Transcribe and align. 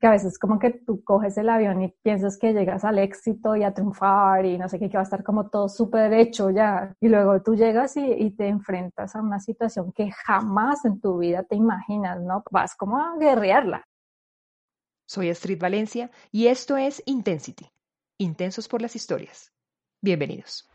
que 0.00 0.06
a 0.06 0.10
veces 0.12 0.38
como 0.38 0.58
que 0.58 0.70
tú 0.70 1.04
coges 1.04 1.36
el 1.36 1.48
avión 1.50 1.82
y 1.82 1.88
piensas 2.02 2.38
que 2.38 2.54
llegas 2.54 2.84
al 2.84 2.98
éxito 2.98 3.54
y 3.54 3.64
a 3.64 3.74
triunfar 3.74 4.46
y 4.46 4.56
no 4.56 4.68
sé 4.68 4.78
qué, 4.78 4.88
que 4.88 4.96
va 4.96 5.02
a 5.02 5.04
estar 5.04 5.22
como 5.22 5.50
todo 5.50 5.68
súper 5.68 6.12
hecho 6.14 6.50
ya. 6.50 6.94
Y 7.00 7.08
luego 7.08 7.42
tú 7.42 7.54
llegas 7.54 7.96
y, 7.96 8.30
te 8.30 8.48
enfrentas 8.48 9.14
a 9.14 9.20
una 9.20 9.40
situación 9.40 9.92
que 9.92 10.10
jamás 10.10 10.84
en 10.86 11.00
tu 11.00 11.18
vida 11.18 11.42
te 11.42 11.56
imaginas, 11.56 12.20
¿no? 12.22 12.42
Vas 12.50 12.74
como 12.74 12.96
a 12.96 13.16
guerrearla. 13.18 13.84
Soy 15.06 15.28
Astrid 15.28 15.60
Valencia 15.60 16.10
y 16.30 16.46
esto 16.46 16.76
es 16.76 17.02
Intensity, 17.04 17.70
Intensos 18.18 18.68
por 18.68 18.80
las 18.80 18.96
Historias. 18.96 19.52
Bienvenidos. 20.00 20.70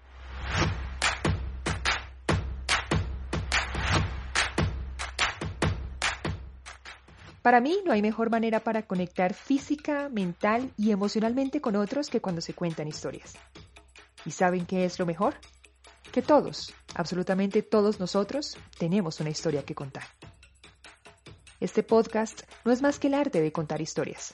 Para 7.45 7.61
mí 7.61 7.77
no 7.85 7.91
hay 7.91 8.01
mejor 8.01 8.31
manera 8.31 8.61
para 8.61 8.87
conectar 8.87 9.35
física, 9.35 10.09
mental 10.09 10.73
y 10.77 10.89
emocionalmente 10.89 11.61
con 11.61 11.75
otros 11.75 12.09
que 12.09 12.19
cuando 12.19 12.41
se 12.41 12.55
cuentan 12.55 12.87
historias. 12.87 13.35
¿Y 14.25 14.31
saben 14.31 14.65
qué 14.65 14.83
es 14.83 14.97
lo 14.97 15.05
mejor? 15.05 15.35
Que 16.11 16.23
todos, 16.23 16.73
absolutamente 16.95 17.61
todos 17.61 17.99
nosotros, 17.99 18.57
tenemos 18.79 19.19
una 19.19 19.29
historia 19.29 19.63
que 19.63 19.75
contar. 19.75 20.05
Este 21.59 21.83
podcast 21.83 22.41
no 22.63 22.71
es 22.71 22.81
más 22.81 22.97
que 22.97 23.09
el 23.09 23.13
arte 23.13 23.39
de 23.39 23.51
contar 23.51 23.79
historias. 23.79 24.33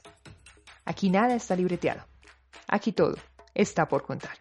Aquí 0.86 1.10
nada 1.10 1.36
está 1.36 1.58
libreteado. 1.58 2.06
Aquí 2.66 2.94
todo 2.94 3.18
está 3.54 3.90
por 3.90 4.04
contar. 4.04 4.38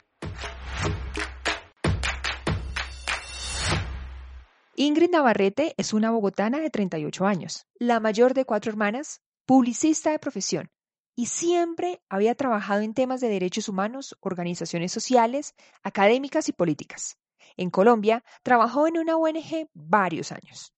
Ingrid 4.83 5.11
Navarrete 5.11 5.75
es 5.77 5.93
una 5.93 6.11
bogotana 6.11 6.59
de 6.59 6.71
38 6.71 7.27
años, 7.27 7.67
la 7.79 8.01
mayor 8.01 8.33
de 8.33 8.47
cuatro 8.47 8.71
hermanas, 8.71 9.21
publicista 9.45 10.11
de 10.11 10.19
profesión, 10.19 10.71
y 11.15 11.27
siempre 11.27 12.01
había 12.09 12.35
trabajado 12.35 12.81
en 12.81 12.95
temas 12.95 13.21
de 13.21 13.29
derechos 13.29 13.69
humanos, 13.69 14.17
organizaciones 14.21 14.91
sociales, 14.91 15.55
académicas 15.83 16.49
y 16.49 16.53
políticas. 16.53 17.19
En 17.59 17.69
Colombia 17.69 18.25
trabajó 18.43 18.87
en 18.87 18.97
una 18.97 19.19
ONG 19.19 19.69
varios 19.75 20.33
años. 20.33 20.73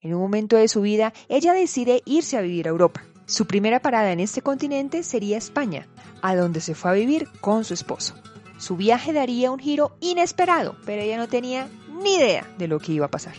En 0.00 0.12
un 0.12 0.22
momento 0.22 0.56
de 0.56 0.66
su 0.66 0.80
vida, 0.80 1.12
ella 1.28 1.52
decide 1.52 2.02
irse 2.04 2.36
a 2.36 2.40
vivir 2.40 2.66
a 2.66 2.70
Europa. 2.70 3.04
Su 3.26 3.46
primera 3.46 3.80
parada 3.80 4.10
en 4.10 4.18
este 4.18 4.42
continente 4.42 5.04
sería 5.04 5.38
España, 5.38 5.86
a 6.20 6.34
donde 6.34 6.60
se 6.60 6.74
fue 6.74 6.90
a 6.90 6.94
vivir 6.94 7.28
con 7.40 7.62
su 7.62 7.74
esposo. 7.74 8.16
Su 8.58 8.76
viaje 8.76 9.12
daría 9.12 9.52
un 9.52 9.60
giro 9.60 9.96
inesperado, 10.00 10.76
pero 10.84 11.02
ella 11.02 11.16
no 11.16 11.28
tenía 11.28 11.68
ni 12.02 12.16
idea 12.16 12.44
de 12.58 12.68
lo 12.68 12.78
que 12.78 12.92
iba 12.92 13.06
a 13.06 13.10
pasar. 13.10 13.34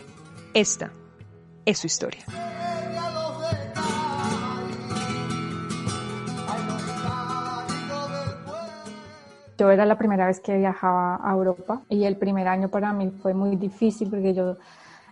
Esta 0.54 0.90
es 1.64 1.78
su 1.78 1.86
historia. 1.86 2.24
Yo 9.58 9.70
era 9.72 9.84
la 9.84 9.98
primera 9.98 10.26
vez 10.26 10.40
que 10.40 10.56
viajaba 10.56 11.18
a 11.20 11.32
Europa 11.32 11.82
y 11.88 12.04
el 12.04 12.16
primer 12.16 12.46
año 12.46 12.68
para 12.68 12.92
mí 12.92 13.10
fue 13.10 13.34
muy 13.34 13.56
difícil 13.56 14.08
porque 14.08 14.32
yo, 14.32 14.56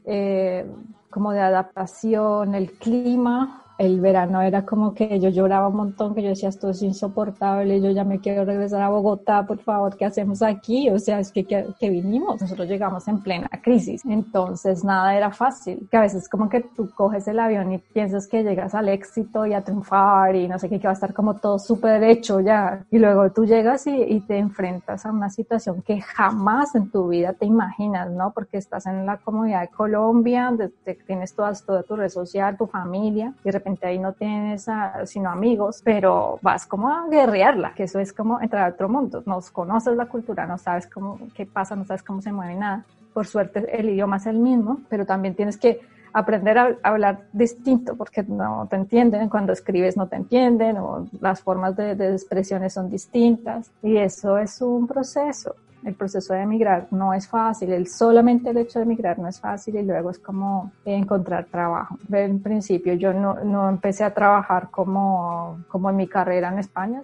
eh, 0.05 0.65
como 1.11 1.33
de 1.33 1.41
adaptación, 1.41 2.55
el 2.55 2.71
clima, 2.73 3.66
el 3.79 4.01
verano 4.01 4.41
era 4.41 4.65
como 4.65 4.95
que 4.95 5.21
yo 5.21 5.29
lloraba 5.29 5.69
un 5.69 5.77
montón, 5.77 6.15
que 6.15 6.23
yo 6.23 6.31
decía, 6.31 6.49
esto 6.49 6.71
es 6.71 6.83
insoportable, 6.83 7.81
yo 7.81 7.91
ya 7.91 8.05
me 8.05 8.21
quiero 8.21 8.45
regresar 8.45 8.83
a 8.83 8.89
Bogotá, 8.89 9.47
por 9.47 9.59
favor, 9.59 9.97
¿qué 9.97 10.07
hacemos 10.07 10.43
aquí? 10.43 10.89
O 10.91 10.99
sea, 10.99 11.21
es 11.21 11.31
que, 11.31 11.45
que, 11.45 11.91
vinimos, 11.91 12.41
nosotros 12.41 12.69
llegamos 12.69 13.07
en 13.09 13.21
plena 13.21 13.49
crisis, 13.63 14.05
entonces 14.07 14.85
nada 14.85 15.15
era 15.17 15.31
fácil, 15.31 15.87
que 15.91 15.97
a 15.97 16.01
veces 16.01 16.29
como 16.29 16.49
que 16.49 16.61
tú 16.61 16.91
coges 16.95 17.29
el 17.29 17.39
avión 17.39 17.73
y 17.73 17.79
piensas 17.79 18.27
que 18.27 18.43
llegas 18.43 18.75
al 18.75 18.89
éxito 18.89 19.47
y 19.47 19.53
a 19.53 19.63
triunfar 19.63 20.35
y 20.37 20.49
no 20.49 20.59
sé 20.59 20.69
qué, 20.69 20.79
que 20.79 20.87
va 20.87 20.93
a 20.93 20.95
estar 20.95 21.13
como 21.13 21.35
todo 21.35 21.59
súper 21.59 22.03
hecho 22.05 22.41
ya, 22.41 22.85
y 22.91 22.99
luego 22.99 23.31
tú 23.31 23.45
llegas 23.45 23.87
y, 23.87 24.03
y, 24.03 24.21
te 24.21 24.39
enfrentas 24.39 25.05
a 25.07 25.13
una 25.13 25.31
situación 25.31 25.83
que 25.83 26.01
jamás 26.01 26.75
en 26.75 26.91
tu 26.91 27.09
vida 27.09 27.33
te 27.35 27.47
imaginas, 27.47 28.11
¿no? 28.11 28.33
Porque 28.33 28.57
estás 28.57 28.87
en 28.87 29.07
la 29.07 29.19
comunidad 29.19 29.61
de 29.63 29.69
Colombia, 29.69 30.47
donde 30.47 30.69
tienes 31.07 31.35
todas, 31.35 31.65
toda 31.65 31.83
tu 31.83 31.97
red 31.97 32.09
social, 32.09 32.57
tu 32.57 32.67
familia, 32.67 33.35
y 33.45 33.51
de 33.51 33.66
ahí 33.83 33.99
no 33.99 34.13
tienes 34.13 34.67
sino 35.05 35.31
amigos, 35.31 35.81
pero 35.85 36.39
vas 36.43 36.67
como 36.67 36.89
a 36.89 37.09
guerrearla, 37.09 37.75
que 37.75 37.85
eso 37.85 37.99
es 37.99 38.13
como 38.13 38.41
entrar 38.41 38.71
a 38.71 38.75
otro 38.75 38.89
mundo. 38.89 39.23
No 39.27 39.41
conoces 39.53 39.97
la 39.97 40.07
cultura, 40.07 40.47
no 40.47 40.59
sabes 40.59 40.87
cómo, 40.87 41.19
qué 41.35 41.47
pasa, 41.47 41.77
no 41.77 41.85
sabes 41.85 42.03
cómo 42.03 42.23
se 42.23 42.33
mueve 42.33 42.55
nada. 42.55 42.85
Por 43.13 43.27
suerte 43.27 43.79
el 43.79 43.91
idioma 43.91 44.17
es 44.17 44.27
el 44.27 44.39
mismo, 44.39 44.81
pero 44.89 45.07
también 45.07 45.35
tienes 45.35 45.57
que 45.57 45.81
aprender 46.13 46.57
a 46.59 46.77
hablar 46.83 47.27
distinto 47.33 47.95
porque 47.97 48.23
no 48.23 48.67
te 48.71 48.77
entienden, 48.77 49.29
cuando 49.29 49.53
escribes 49.53 49.97
no 49.97 50.09
te 50.09 50.17
entienden 50.17 50.79
o 50.79 51.07
las 51.21 51.43
formas 51.43 51.77
de, 51.77 51.95
de 51.95 52.13
expresiones 52.13 52.73
son 52.73 52.89
distintas 52.89 53.71
y 53.83 53.99
eso 53.99 54.39
es 54.39 54.63
un 54.63 54.87
proceso 54.87 55.57
el 55.85 55.95
proceso 55.95 56.35
de 56.35 56.43
emigrar 56.43 56.89
no 56.91 57.13
es 57.15 57.29
fácil, 57.29 57.73
el, 57.73 57.87
solamente 57.87 58.51
el 58.51 58.59
hecho 58.59 58.79
de 58.79 58.85
emigrar 58.85 59.19
no 59.19 59.29
es 59.29 59.41
fácil 59.41 59.77
y 59.77 59.83
luego 59.83 60.11
es 60.11 60.19
como 60.19 60.73
encontrar 60.85 61.47
trabajo. 61.47 61.99
En 62.11 62.41
principio 62.41 62.95
yo 62.95 63.13
no, 63.13 63.35
no 63.45 63.69
empecé 63.69 64.05
a 64.05 64.13
trabajar 64.13 64.69
como, 64.71 65.59
como 65.69 65.91
en 65.91 65.97
mi 65.97 66.09
carrera 66.09 66.49
en 66.49 66.59
España. 66.59 67.03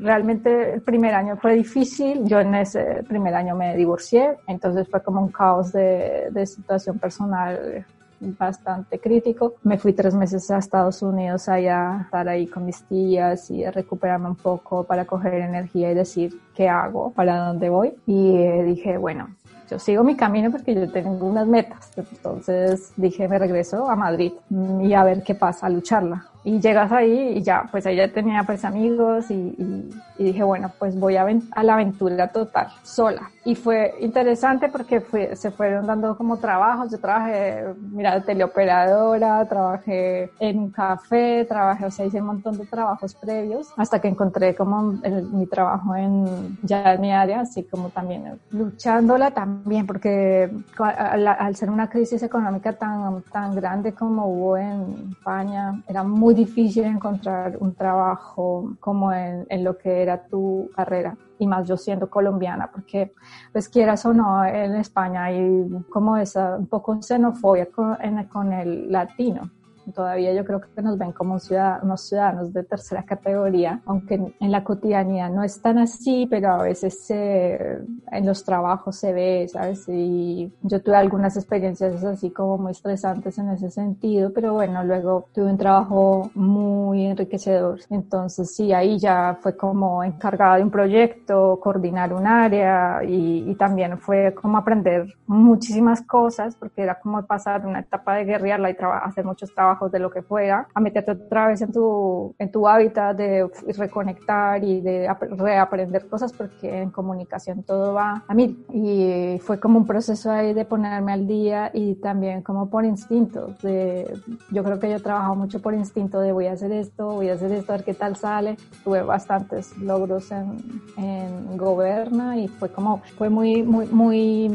Realmente 0.00 0.74
el 0.74 0.80
primer 0.80 1.14
año 1.14 1.36
fue 1.36 1.54
difícil, 1.54 2.24
yo 2.24 2.40
en 2.40 2.54
ese 2.54 3.04
primer 3.06 3.34
año 3.34 3.54
me 3.54 3.76
divorcié, 3.76 4.38
entonces 4.46 4.88
fue 4.88 5.02
como 5.02 5.20
un 5.20 5.28
caos 5.28 5.72
de, 5.72 6.28
de 6.30 6.46
situación 6.46 6.98
personal 6.98 7.84
bastante 8.20 8.98
crítico. 8.98 9.54
Me 9.62 9.78
fui 9.78 9.92
tres 9.92 10.14
meses 10.14 10.50
a 10.50 10.58
Estados 10.58 11.02
Unidos 11.02 11.48
allá, 11.48 12.02
estar 12.04 12.28
ahí 12.28 12.46
con 12.46 12.64
mis 12.64 12.82
tías 12.84 13.50
y 13.50 13.64
recuperarme 13.70 14.28
un 14.28 14.36
poco 14.36 14.84
para 14.84 15.04
coger 15.04 15.34
energía 15.34 15.90
y 15.90 15.94
decir 15.94 16.40
qué 16.54 16.68
hago, 16.68 17.12
para 17.12 17.38
dónde 17.46 17.68
voy. 17.68 17.92
Y 18.06 18.36
eh, 18.36 18.62
dije, 18.64 18.96
bueno, 18.96 19.28
yo 19.70 19.78
sigo 19.78 20.04
mi 20.04 20.16
camino 20.16 20.50
porque 20.50 20.74
yo 20.74 20.90
tengo 20.90 21.26
unas 21.26 21.46
metas. 21.46 21.90
Entonces 21.96 22.92
dije, 22.96 23.28
me 23.28 23.38
regreso 23.38 23.88
a 23.88 23.96
Madrid 23.96 24.32
y 24.80 24.92
a 24.92 25.04
ver 25.04 25.22
qué 25.22 25.34
pasa, 25.34 25.68
lucharla 25.68 26.26
y 26.46 26.60
llegas 26.60 26.92
ahí 26.92 27.38
y 27.38 27.42
ya, 27.42 27.64
pues 27.72 27.84
ella 27.86 28.12
tenía 28.12 28.44
pues 28.44 28.64
amigos 28.64 29.32
y, 29.32 29.90
y, 30.16 30.24
dije, 30.24 30.44
bueno, 30.44 30.70
pues 30.78 30.96
voy 30.96 31.16
a, 31.16 31.26
a, 31.50 31.62
la 31.64 31.74
aventura 31.74 32.28
total, 32.28 32.68
sola. 32.84 33.32
Y 33.44 33.56
fue 33.56 33.96
interesante 34.00 34.68
porque 34.68 35.00
fue, 35.00 35.34
se 35.34 35.50
fueron 35.50 35.88
dando 35.88 36.16
como 36.16 36.36
trabajos, 36.36 36.92
yo 36.92 37.00
trabajé, 37.00 37.64
mira, 37.90 38.22
teleoperadora, 38.22 39.44
trabajé 39.48 40.30
en 40.38 40.60
un 40.60 40.70
café, 40.70 41.44
trabajé, 41.48 41.86
o 41.86 41.90
sea, 41.90 42.06
hice 42.06 42.20
un 42.20 42.28
montón 42.28 42.56
de 42.56 42.66
trabajos 42.66 43.16
previos 43.16 43.72
hasta 43.76 44.00
que 44.00 44.06
encontré 44.06 44.54
como 44.54 45.00
el, 45.02 45.24
mi 45.24 45.46
trabajo 45.46 45.96
en, 45.96 46.58
ya 46.62 46.94
en 46.94 47.00
mi 47.00 47.12
área, 47.12 47.40
así 47.40 47.64
como 47.64 47.90
también 47.90 48.38
luchándola 48.52 49.32
también, 49.32 49.84
porque 49.84 50.48
al, 50.78 51.26
al 51.26 51.56
ser 51.56 51.70
una 51.70 51.90
crisis 51.90 52.22
económica 52.22 52.72
tan, 52.72 53.22
tan 53.32 53.56
grande 53.56 53.92
como 53.92 54.26
hubo 54.28 54.56
en 54.56 55.10
España, 55.10 55.82
era 55.88 56.04
muy 56.04 56.35
difícil 56.36 56.84
encontrar 56.84 57.56
un 57.58 57.74
trabajo 57.74 58.76
como 58.78 59.12
en, 59.12 59.46
lo 59.64 59.76
que 59.76 60.02
era 60.02 60.26
tu 60.26 60.70
carrera 60.76 61.16
y 61.38 61.46
más 61.46 61.66
yo 61.66 61.76
siendo 61.76 62.08
colombiana 62.08 62.70
porque 62.70 63.12
pues 63.52 63.68
quieras 63.68 64.06
o 64.06 64.14
no 64.14 64.44
en 64.44 64.76
España 64.76 65.24
hay 65.24 65.66
como 65.90 66.16
esa 66.16 66.56
un 66.56 66.66
poco 66.66 67.02
xenofobia 67.02 67.66
con, 67.66 67.96
en, 68.00 68.24
con 68.24 68.52
el 68.52 68.90
latino 68.92 69.50
Todavía 69.94 70.32
yo 70.32 70.44
creo 70.44 70.60
que 70.60 70.82
nos 70.82 70.98
ven 70.98 71.12
como 71.12 71.36
unos 71.82 72.00
ciudadanos 72.08 72.52
de 72.52 72.64
tercera 72.64 73.04
categoría, 73.04 73.80
aunque 73.86 74.14
en 74.14 74.52
la 74.52 74.64
cotidianidad 74.64 75.30
no 75.30 75.42
es 75.44 75.60
tan 75.60 75.78
así, 75.78 76.26
pero 76.28 76.52
a 76.52 76.62
veces 76.62 77.06
en 77.10 78.26
los 78.26 78.44
trabajos 78.44 78.96
se 78.96 79.12
ve, 79.12 79.48
¿sabes? 79.48 79.84
Y 79.88 80.52
yo 80.62 80.82
tuve 80.82 80.96
algunas 80.96 81.36
experiencias 81.36 82.02
así 82.04 82.30
como 82.30 82.58
muy 82.58 82.72
estresantes 82.72 83.38
en 83.38 83.50
ese 83.50 83.70
sentido, 83.70 84.32
pero 84.32 84.54
bueno, 84.54 84.82
luego 84.84 85.28
tuve 85.32 85.46
un 85.46 85.58
trabajo 85.58 86.30
muy 86.34 87.06
enriquecedor. 87.06 87.80
Entonces 87.90 88.54
sí, 88.54 88.72
ahí 88.72 88.98
ya 88.98 89.38
fue 89.40 89.56
como 89.56 90.02
encargada 90.02 90.56
de 90.56 90.62
un 90.62 90.70
proyecto, 90.70 91.60
coordinar 91.62 92.12
un 92.12 92.26
área 92.26 93.02
y, 93.04 93.50
y 93.50 93.54
también 93.54 93.98
fue 93.98 94.34
como 94.34 94.58
aprender 94.58 95.14
muchísimas 95.26 96.02
cosas 96.02 96.56
porque 96.56 96.82
era 96.82 96.98
como 96.98 97.24
pasar 97.26 97.66
una 97.66 97.80
etapa 97.80 98.14
de 98.14 98.24
guerrearla 98.24 98.70
y 98.70 98.76
hacer 99.02 99.24
muchos 99.24 99.54
trabajos 99.54 99.75
trabajos, 99.76 99.92
de 99.92 99.98
lo 99.98 100.10
que 100.10 100.22
fuera, 100.22 100.68
a 100.74 100.80
meterte 100.80 101.12
otra 101.12 101.48
vez 101.48 101.60
en 101.62 101.72
tu, 101.72 102.34
en 102.38 102.50
tu 102.50 102.66
hábitat 102.66 103.16
de 103.16 103.48
reconectar 103.76 104.62
y 104.64 104.80
de 104.80 105.08
reaprender 105.30 106.08
cosas 106.08 106.32
porque 106.32 106.82
en 106.82 106.90
comunicación 106.90 107.62
todo 107.62 107.94
va 107.94 108.24
a 108.26 108.34
mil. 108.34 108.64
Y 108.72 109.38
fue 109.40 109.58
como 109.60 109.78
un 109.78 109.86
proceso 109.86 110.30
ahí 110.30 110.54
de 110.54 110.64
ponerme 110.64 111.12
al 111.12 111.26
día 111.26 111.70
y 111.72 111.94
también 111.96 112.42
como 112.42 112.68
por 112.68 112.84
instinto. 112.84 113.54
De, 113.62 114.12
yo 114.50 114.62
creo 114.64 114.78
que 114.78 114.90
yo 114.90 114.96
he 114.96 115.00
trabajado 115.00 115.34
mucho 115.34 115.60
por 115.60 115.74
instinto 115.74 116.20
de 116.20 116.32
voy 116.32 116.46
a 116.46 116.52
hacer 116.52 116.72
esto, 116.72 117.12
voy 117.12 117.28
a 117.28 117.34
hacer 117.34 117.52
esto, 117.52 117.72
a 117.72 117.76
ver 117.76 117.84
qué 117.84 117.94
tal 117.94 118.16
sale. 118.16 118.56
Tuve 118.84 119.02
bastantes 119.02 119.76
logros 119.78 120.30
en, 120.30 120.56
en 120.96 121.56
Goberna 121.56 122.38
y 122.38 122.48
fue 122.48 122.70
como, 122.70 122.98
fue 123.16 123.28
muy, 123.28 123.62
muy, 123.62 123.86
muy 123.86 124.48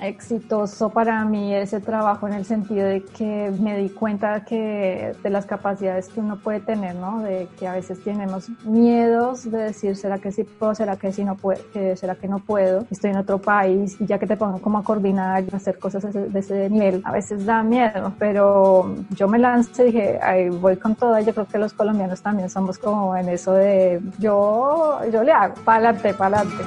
exitoso 0.00 0.90
para 0.90 1.24
mí 1.24 1.54
ese 1.54 1.80
trabajo 1.80 2.26
en 2.26 2.34
el 2.34 2.44
sentido 2.44 2.86
de 2.86 3.02
que 3.02 3.52
me 3.60 3.76
di 3.78 3.90
cuenta 3.90 4.44
que 4.44 5.14
de 5.22 5.30
las 5.30 5.46
capacidades 5.46 6.08
que 6.08 6.20
uno 6.20 6.36
puede 6.38 6.60
tener, 6.60 6.94
¿no? 6.94 7.20
De 7.20 7.48
que 7.58 7.66
a 7.66 7.72
veces 7.72 8.02
tenemos 8.02 8.48
miedos 8.64 9.50
de 9.50 9.58
decir, 9.58 9.96
¿será 9.96 10.18
que 10.18 10.32
sí 10.32 10.44
puedo? 10.44 10.74
¿Será 10.74 10.96
que 10.96 11.12
sí 11.12 11.24
no 11.24 11.36
puedo? 11.36 11.60
¿Será 11.96 12.14
que 12.14 12.28
no 12.28 12.38
puedo? 12.38 12.86
Estoy 12.90 13.10
en 13.10 13.18
otro 13.18 13.38
país 13.38 13.96
y 14.00 14.06
ya 14.06 14.18
que 14.18 14.26
te 14.26 14.36
pongo 14.36 14.60
como 14.60 14.78
a 14.78 14.84
coordinar 14.84 15.44
y 15.44 15.54
hacer 15.54 15.78
cosas 15.78 16.12
de 16.12 16.38
ese 16.38 16.68
nivel, 16.70 17.02
a 17.04 17.12
veces 17.12 17.44
da 17.44 17.62
miedo, 17.62 18.12
pero 18.18 18.94
yo 19.10 19.28
me 19.28 19.38
lancé 19.38 19.84
y 19.84 19.86
dije, 19.86 20.18
ahí 20.22 20.48
voy 20.48 20.76
con 20.76 20.94
todo. 20.94 21.18
Yo 21.20 21.32
creo 21.32 21.46
que 21.46 21.58
los 21.58 21.72
colombianos 21.72 22.20
también 22.22 22.50
somos 22.50 22.78
como 22.78 23.16
en 23.16 23.28
eso 23.28 23.52
de 23.52 24.00
yo, 24.18 25.00
yo 25.12 25.22
le 25.22 25.32
hago, 25.32 25.54
pa'lante, 25.64 26.14
pa'lante. 26.14 26.64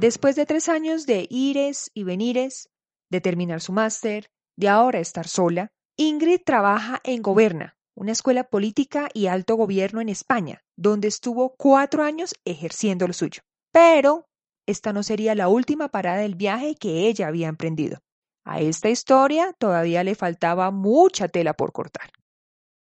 Después 0.00 0.34
de 0.34 0.46
tres 0.46 0.70
años 0.70 1.04
de 1.04 1.26
ires 1.28 1.90
y 1.92 2.04
venires, 2.04 2.70
de 3.10 3.20
terminar 3.20 3.60
su 3.60 3.74
máster, 3.74 4.30
de 4.56 4.70
ahora 4.70 4.98
estar 4.98 5.28
sola, 5.28 5.72
Ingrid 5.98 6.40
trabaja 6.42 7.00
en 7.04 7.20
Goberna, 7.20 7.76
una 7.94 8.12
escuela 8.12 8.44
política 8.44 9.10
y 9.12 9.26
alto 9.26 9.56
gobierno 9.56 10.00
en 10.00 10.08
España, 10.08 10.62
donde 10.74 11.06
estuvo 11.06 11.54
cuatro 11.54 12.02
años 12.02 12.34
ejerciendo 12.46 13.06
lo 13.06 13.12
suyo. 13.12 13.42
Pero 13.72 14.24
esta 14.66 14.94
no 14.94 15.02
sería 15.02 15.34
la 15.34 15.48
última 15.48 15.88
parada 15.88 16.22
del 16.22 16.34
viaje 16.34 16.76
que 16.76 17.06
ella 17.06 17.28
había 17.28 17.48
emprendido. 17.48 17.98
A 18.46 18.60
esta 18.60 18.88
historia 18.88 19.54
todavía 19.58 20.02
le 20.02 20.14
faltaba 20.14 20.70
mucha 20.70 21.28
tela 21.28 21.52
por 21.52 21.72
cortar. 21.72 22.08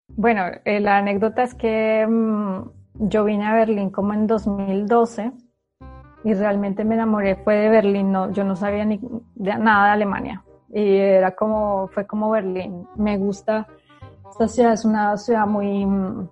Bueno, 0.08 0.44
eh, 0.64 0.80
la 0.80 0.96
anécdota 0.96 1.42
es 1.42 1.54
que 1.54 2.06
mm, 2.08 2.62
yo 2.94 3.24
vine 3.24 3.44
a 3.44 3.52
Berlín 3.52 3.90
como 3.90 4.14
en 4.14 4.26
2012 4.26 5.32
y 6.24 6.34
realmente 6.34 6.84
me 6.84 6.94
enamoré 6.94 7.36
fue 7.36 7.56
de 7.56 7.68
Berlín, 7.68 8.10
no, 8.10 8.32
yo 8.32 8.44
no 8.44 8.56
sabía 8.56 8.84
ni 8.84 8.98
de, 9.34 9.58
nada 9.58 9.86
de 9.86 9.92
Alemania 9.92 10.42
y 10.74 10.96
era 10.96 11.36
como, 11.36 11.86
fue 11.88 12.04
como 12.04 12.30
Berlín. 12.30 12.86
Me 12.96 13.16
gusta, 13.16 13.68
esta 14.28 14.48
ciudad 14.48 14.72
es 14.72 14.84
una 14.84 15.16
ciudad 15.16 15.46
muy 15.46 15.86
mm, 15.86 16.28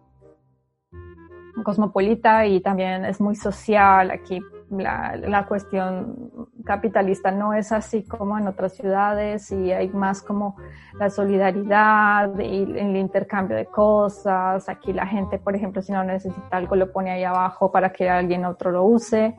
cosmopolita 1.63 2.45
y 2.45 2.61
también 2.61 3.05
es 3.05 3.21
muy 3.21 3.37
social. 3.37 4.11
Aquí 4.11 4.41
la, 4.69 5.15
la, 5.17 5.47
cuestión 5.47 6.49
capitalista 6.65 7.31
no 7.31 7.55
es 7.55 7.71
así 7.71 8.03
como 8.03 8.37
en 8.37 8.49
otras 8.49 8.75
ciudades 8.75 9.53
y 9.53 9.71
hay 9.71 9.91
más 9.91 10.23
como 10.23 10.57
la 10.99 11.09
solidaridad 11.09 12.37
y 12.41 12.63
el 12.63 12.97
intercambio 12.97 13.57
de 13.57 13.67
cosas. 13.67 14.69
Aquí 14.69 14.93
la 14.93 15.07
gente, 15.07 15.39
por 15.39 15.55
ejemplo, 15.55 15.83
si 15.83 15.93
no 15.93 16.03
necesita 16.03 16.57
algo, 16.57 16.75
lo 16.75 16.91
pone 16.91 17.13
ahí 17.13 17.23
abajo 17.23 17.71
para 17.71 17.93
que 17.93 18.11
alguien 18.11 18.45
otro 18.45 18.73
lo 18.73 18.83
use. 18.83 19.37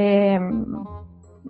Eh, 0.00 0.38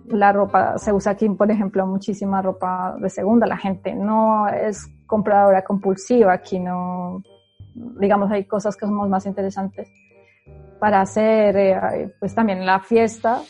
la 0.07 0.31
ropa, 0.31 0.77
se 0.79 0.91
usa 0.91 1.11
aquí, 1.11 1.29
por 1.29 1.51
ejemplo, 1.51 1.85
muchísima 1.85 2.41
ropa 2.41 2.95
de 2.99 3.09
segunda. 3.09 3.45
La 3.45 3.57
gente 3.57 3.93
no 3.93 4.47
es 4.47 4.87
compradora 5.05 5.63
compulsiva, 5.63 6.33
aquí 6.33 6.59
no, 6.59 7.21
digamos, 7.75 8.31
hay 8.31 8.45
cosas 8.45 8.75
que 8.75 8.87
somos 8.87 9.07
más 9.07 9.27
interesantes 9.27 9.87
para 10.79 11.01
hacer, 11.01 11.57
eh, 11.57 12.15
pues 12.19 12.33
también 12.33 12.65
la 12.65 12.79
fiesta, 12.79 13.41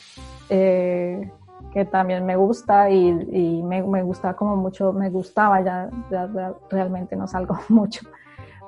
eh, 0.50 1.32
que 1.72 1.86
también 1.86 2.26
me 2.26 2.36
gusta 2.36 2.90
y, 2.90 3.08
y 3.08 3.64
me, 3.64 3.82
me, 3.84 4.02
gusta 4.04 4.34
como 4.34 4.58
mucho, 4.58 4.92
me 4.92 5.10
gustaba, 5.10 5.62
ya, 5.62 5.90
ya 6.12 6.28
realmente 6.70 7.16
no 7.16 7.28
salgo 7.28 7.58
mucho, 7.70 8.02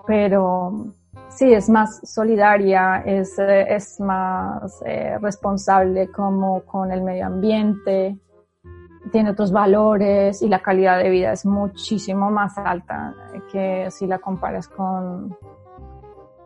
pero 0.06 0.94
sí, 1.32 1.54
es 1.54 1.70
más 1.70 2.02
solidaria, 2.04 3.04
es, 3.06 3.38
eh, 3.40 3.66
es 3.76 4.00
más 4.00 4.82
eh, 4.86 5.18
responsable 5.20 6.12
como 6.12 6.62
con 6.62 6.92
el 6.92 7.02
medio 7.02 7.26
ambiente, 7.26 8.18
tiene 9.12 9.32
otros 9.32 9.52
valores 9.52 10.42
y 10.42 10.48
la 10.48 10.62
calidad 10.62 10.98
de 11.00 11.10
vida 11.10 11.32
es 11.32 11.46
muchísimo 11.46 12.30
más 12.30 12.58
alta 12.58 13.14
que 13.52 13.90
si 13.90 14.08
la 14.08 14.20
comparas 14.20 14.68
con, 14.68 15.36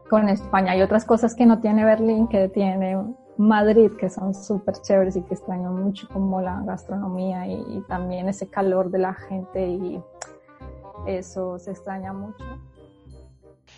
con 0.09 0.29
España. 0.29 0.71
Hay 0.71 0.81
otras 0.81 1.05
cosas 1.05 1.35
que 1.35 1.45
no 1.45 1.59
tiene 1.59 1.83
Berlín, 1.83 2.27
que 2.27 2.47
tiene 2.47 2.97
Madrid, 3.37 3.91
que 3.99 4.09
son 4.09 4.33
súper 4.33 4.75
chéveres 4.81 5.17
y 5.17 5.21
que 5.23 5.33
extraño 5.33 5.71
mucho, 5.71 6.07
como 6.11 6.41
la 6.41 6.61
gastronomía 6.65 7.45
y, 7.47 7.61
y 7.67 7.81
también 7.87 8.29
ese 8.29 8.47
calor 8.47 8.89
de 8.89 8.99
la 8.99 9.13
gente 9.13 9.67
y 9.67 10.01
eso 11.05 11.59
se 11.59 11.71
extraña 11.71 12.13
mucho. 12.13 12.45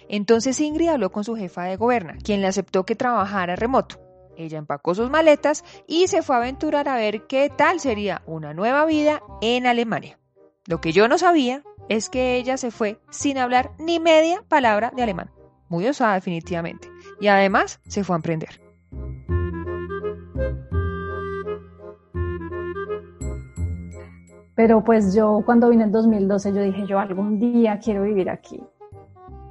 Entonces 0.10 0.60
Ingrid 0.60 0.90
habló 0.90 1.12
con 1.12 1.24
su 1.24 1.36
jefa 1.36 1.64
de 1.64 1.76
goberna, 1.76 2.18
quien 2.24 2.42
le 2.42 2.48
aceptó 2.48 2.86
que 2.86 2.96
trabajara 2.96 3.56
remoto. 3.56 4.00
Ella 4.38 4.60
empacó 4.60 4.94
sus 4.94 5.10
maletas 5.10 5.64
y 5.88 6.08
se 6.08 6.22
fue 6.22 6.36
a 6.36 6.40
aventurar 6.40 6.88
a 6.88 6.96
ver 6.96 7.26
qué 7.28 7.50
tal 7.50 7.80
sería 7.80 8.22
una 8.28 8.54
nueva 8.54 8.86
vida 8.86 9.22
en 9.42 9.66
Alemania. 9.66 10.20
Lo 10.68 10.80
que 10.80 10.92
yo 10.92 11.08
no 11.08 11.18
sabía 11.18 11.64
es 11.90 12.10
que 12.10 12.36
ella 12.36 12.58
se 12.58 12.72
fue 12.72 13.00
sin 13.10 13.38
hablar 13.38 13.72
ni 13.80 14.00
media 14.00 14.44
palabra 14.48 14.92
de 14.96 15.04
alemán. 15.04 15.32
Muy 15.70 15.88
osada 15.88 16.14
definitivamente. 16.14 16.90
Y 17.20 17.28
además 17.28 17.80
se 17.88 18.04
fue 18.04 18.16
a 18.16 18.18
emprender. 18.18 18.62
Pero 24.56 24.84
pues 24.84 25.16
yo 25.16 25.42
cuando 25.46 25.70
vine 25.70 25.84
en 25.84 25.92
2012 25.92 26.54
yo 26.54 26.62
dije 26.62 26.86
yo 26.88 27.00
algún 27.00 27.40
día 27.40 27.80
quiero 27.80 28.04
vivir 28.04 28.30
aquí 28.30 28.60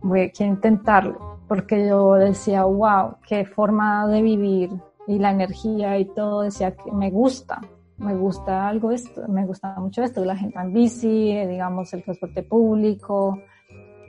voy 0.06 0.32
a 0.38 0.44
intentarlo, 0.44 1.38
porque 1.48 1.86
yo 1.86 2.14
decía, 2.14 2.64
wow, 2.64 3.16
qué 3.26 3.44
forma 3.44 4.06
de 4.08 4.22
vivir 4.22 4.70
y 5.06 5.18
la 5.18 5.30
energía 5.30 5.98
y 5.98 6.04
todo, 6.06 6.42
decía 6.42 6.72
que 6.72 6.90
me 6.90 7.10
gusta, 7.10 7.60
me 7.98 8.14
gusta 8.14 8.68
algo 8.68 8.90
esto, 8.90 9.26
me 9.28 9.46
gusta 9.46 9.74
mucho 9.78 10.02
esto, 10.02 10.24
la 10.24 10.36
gente 10.36 10.58
en 10.58 10.72
bici, 10.72 11.34
digamos, 11.46 11.92
el 11.94 12.02
transporte 12.02 12.42
público, 12.42 13.38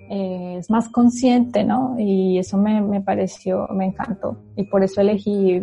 eh, 0.10 0.56
es 0.60 0.70
más 0.70 0.90
consciente, 0.90 1.64
¿no? 1.64 1.96
Y 1.98 2.38
eso 2.38 2.58
me, 2.58 2.82
me, 2.82 3.02
pareció, 3.02 3.68
me 3.74 3.86
encantó. 3.86 4.38
Y 4.56 4.64
por 4.64 4.84
eso 4.84 5.02
elegí, 5.02 5.62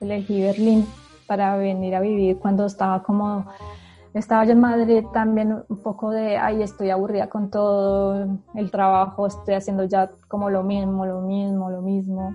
elegí 0.00 0.42
Berlín 0.42 0.84
para 1.26 1.56
venir 1.56 1.94
a 1.94 2.00
vivir 2.00 2.38
cuando 2.38 2.66
estaba 2.66 3.02
como 3.02 3.46
estaba 4.14 4.44
yo 4.44 4.52
en 4.52 4.60
Madrid 4.60 5.04
también 5.12 5.62
un 5.68 5.82
poco 5.82 6.10
de, 6.10 6.36
ay, 6.36 6.62
estoy 6.62 6.90
aburrida 6.90 7.28
con 7.28 7.50
todo 7.50 8.26
el 8.54 8.70
trabajo, 8.70 9.26
estoy 9.26 9.54
haciendo 9.54 9.84
ya 9.84 10.10
como 10.28 10.50
lo 10.50 10.64
mismo, 10.64 11.06
lo 11.06 11.20
mismo, 11.20 11.70
lo 11.70 11.80
mismo. 11.80 12.34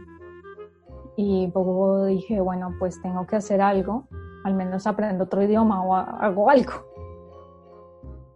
Y 1.18 1.48
poco 1.48 2.06
dije, 2.06 2.40
bueno, 2.40 2.74
pues 2.80 3.02
tengo 3.02 3.26
que 3.28 3.38
hacer 3.38 3.62
algo, 3.62 4.08
al 4.44 4.54
menos 4.54 4.88
aprendo 4.88 5.26
otro 5.26 5.44
idioma 5.44 5.84
o 5.84 5.96
hago 5.96 6.50
algo. 6.50 6.74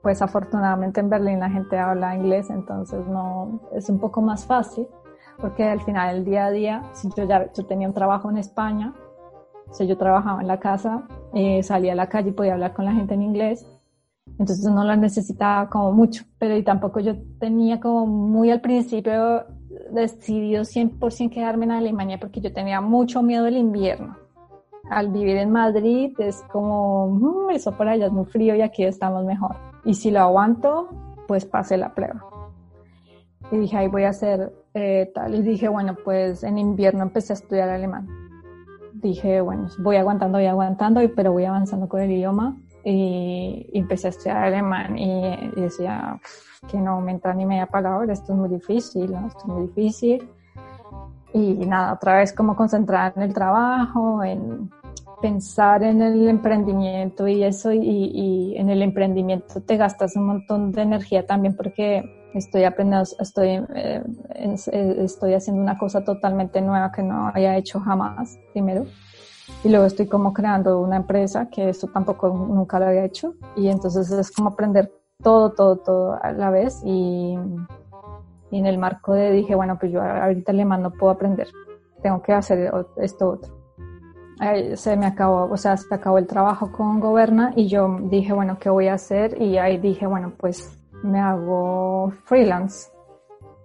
Pues 0.02 0.22
afortunadamente 0.22 1.00
en 1.00 1.10
Berlín 1.10 1.40
la 1.40 1.50
gente 1.50 1.78
habla 1.78 2.16
inglés, 2.16 2.50
entonces 2.50 3.06
no, 3.08 3.60
es 3.74 3.90
un 3.90 4.00
poco 4.00 4.22
más 4.22 4.46
fácil, 4.46 4.88
porque 5.40 5.64
al 5.64 5.82
final 5.82 6.18
el 6.18 6.26
día 6.26 6.46
a 6.46 6.52
día, 6.52 6.84
si 6.94 7.10
yo 7.16 7.24
ya 7.24 7.52
yo 7.54 7.66
tenía 7.66 7.88
un 7.88 7.94
trabajo 7.94 8.30
en 8.30 8.38
España, 8.38 8.94
o 9.78 9.84
yo 9.84 9.98
trabajaba 9.98 10.42
en 10.42 10.48
la 10.48 10.60
casa, 10.60 11.04
eh, 11.34 11.62
salía 11.64 11.94
a 11.94 11.96
la 11.96 12.08
calle 12.08 12.30
y 12.30 12.34
podía 12.34 12.54
hablar 12.54 12.74
con 12.74 12.86
la 12.86 12.94
gente 12.94 13.14
en 13.14 13.22
inglés. 13.22 13.66
Entonces 14.38 14.66
no 14.66 14.84
lo 14.84 14.96
necesitaba 14.96 15.70
como 15.70 15.92
mucho, 15.92 16.24
pero 16.38 16.56
y 16.56 16.64
tampoco 16.64 17.00
yo 17.00 17.16
tenía 17.40 17.80
como 17.80 18.06
muy 18.06 18.52
al 18.52 18.62
principio 18.62 19.46
decidido 19.92 20.64
100% 20.64 21.30
quedarme 21.30 21.66
en 21.66 21.72
Alemania 21.72 22.20
porque 22.20 22.42
yo 22.42 22.54
tenía 22.54 22.82
mucho 22.82 23.22
miedo 23.22 23.46
del 23.46 23.58
invierno. 23.58 24.18
Al 24.90 25.10
vivir 25.10 25.38
en 25.38 25.52
Madrid 25.52 26.14
es 26.20 26.44
como, 26.52 27.08
mm, 27.08 27.52
eso 27.52 27.74
por 27.74 27.88
allá 27.88 28.08
es 28.08 28.12
muy 28.12 28.26
frío 28.26 28.56
y 28.56 28.62
aquí 28.62 28.84
estamos 28.84 29.26
mejor. 29.26 29.56
Y 29.84 29.94
si 29.94 30.10
lo 30.10 30.20
aguanto, 30.22 30.90
pues 31.28 31.46
pasé 31.46 31.78
la 31.78 31.94
prueba. 31.94 32.26
Y 33.52 33.58
dije, 33.58 33.78
ahí 33.78 33.88
voy 33.88 34.04
a 34.04 34.10
hacer 34.10 34.52
eh, 34.74 35.12
tal. 35.14 35.36
Y 35.36 35.42
dije, 35.42 35.68
bueno, 35.68 35.96
pues 36.04 36.44
en 36.44 36.58
invierno 36.58 37.04
empecé 37.04 37.34
a 37.34 37.36
estudiar 37.36 37.70
alemán 37.70 38.29
dije, 39.02 39.42
bueno, 39.42 39.68
voy 39.80 39.98
aguantando, 39.98 40.38
voy 40.38 40.48
aguantando, 40.48 41.02
pero 41.16 41.32
voy 41.32 41.46
avanzando 41.46 41.88
con 41.88 42.02
el 42.02 42.12
idioma 42.12 42.58
y, 42.84 43.70
empecé 43.74 44.08
a 44.08 44.10
estudiar 44.10 44.38
alemán 44.38 44.98
y, 44.98 45.52
decía 45.56 46.20
que 46.70 46.78
no 46.78 47.02
me 47.02 47.12
entra 47.12 47.34
ni 47.34 47.46
media 47.46 47.66
palabra, 47.66 48.12
esto 48.12 48.34
es 48.34 48.40
muy 48.40 48.50
difícil, 48.50 49.12
¿no? 49.12 49.28
esto 49.28 49.40
es 49.40 49.46
muy 49.46 49.68
difícil. 49.68 50.30
Y 51.32 51.54
nada, 51.54 51.94
otra 51.94 52.18
vez 52.18 52.34
como 52.34 52.56
concentrada 52.56 53.14
en 53.16 53.22
el 53.22 53.34
trabajo, 53.34 54.24
en, 54.24 54.70
pensar 55.22 55.84
en 55.84 56.02
el 56.02 56.28
emprendimiento 56.28 57.28
y 57.28 57.44
eso, 57.44 57.72
y, 57.72 58.56
en 58.58 58.70
el 58.70 58.82
emprendimiento 58.82 59.62
te 59.62 59.78
gastas 59.78 60.16
un 60.16 60.28
montón 60.28 60.72
de 60.72 60.82
energía 60.82 61.26
también 61.26 61.56
porque 61.56 62.04
estoy 62.34 62.64
aprendiendo, 62.64 63.10
estoy, 63.20 63.66
eh, 63.76 64.04
eh, 64.36 64.96
estoy 65.00 65.34
haciendo 65.34 65.62
una 65.62 65.78
cosa 65.78 66.04
totalmente 66.04 66.62
nueva 66.62 66.92
que 66.92 67.04
no 67.04 67.32
haya 67.34 67.58
hecho 67.58 67.80
jamás, 67.80 68.38
primero. 68.54 68.86
Y 69.64 69.70
luego 69.70 69.86
estoy 69.86 70.08
como 70.08 70.32
creando 70.34 70.80
una 70.80 70.98
empresa 70.98 71.50
que 71.50 71.70
eso 71.70 71.88
tampoco 71.88 72.30
nunca 72.30 72.80
lo 72.80 72.86
había 72.86 73.06
hecho. 73.06 73.34
Y 73.56 73.68
entonces 73.68 74.12
es 74.12 74.32
como 74.32 74.50
aprender 74.50 74.92
todo, 75.22 75.52
todo, 75.52 75.78
todo 75.78 76.20
a 76.22 76.32
la 76.32 76.50
vez. 76.52 76.82
Y, 76.86 77.38
y 78.52 78.60
en 78.60 78.66
el 78.66 78.78
marco 78.78 79.14
de 79.14 79.32
dije, 79.32 79.56
bueno, 79.56 79.78
pues 79.80 79.92
yo 79.92 80.02
ahorita 80.02 80.52
alemán 80.52 80.84
no 80.84 80.92
puedo 80.92 81.12
aprender. 81.12 81.48
Tengo 82.02 82.22
que 82.22 82.34
hacer 82.34 82.72
esto 82.98 83.30
otro 83.30 83.60
se 84.76 84.96
me 84.96 85.06
acabó, 85.06 85.52
o 85.52 85.58
sea, 85.58 85.76
se 85.76 85.94
acabó 85.94 86.18
el 86.18 86.28
trabajo 86.28 86.72
con 86.72 87.00
Goberna 87.00 87.52
y 87.56 87.68
yo 87.68 87.98
dije, 88.04 88.32
bueno, 88.32 88.58
¿qué 88.60 88.70
voy 88.70 88.88
a 88.88 88.94
hacer? 88.94 89.42
Y 89.42 89.58
ahí 89.58 89.78
dije, 89.78 90.08
bueno, 90.08 90.32
pues 90.38 90.79
me 91.04 91.20
hago 91.20 92.12
freelance. 92.26 92.92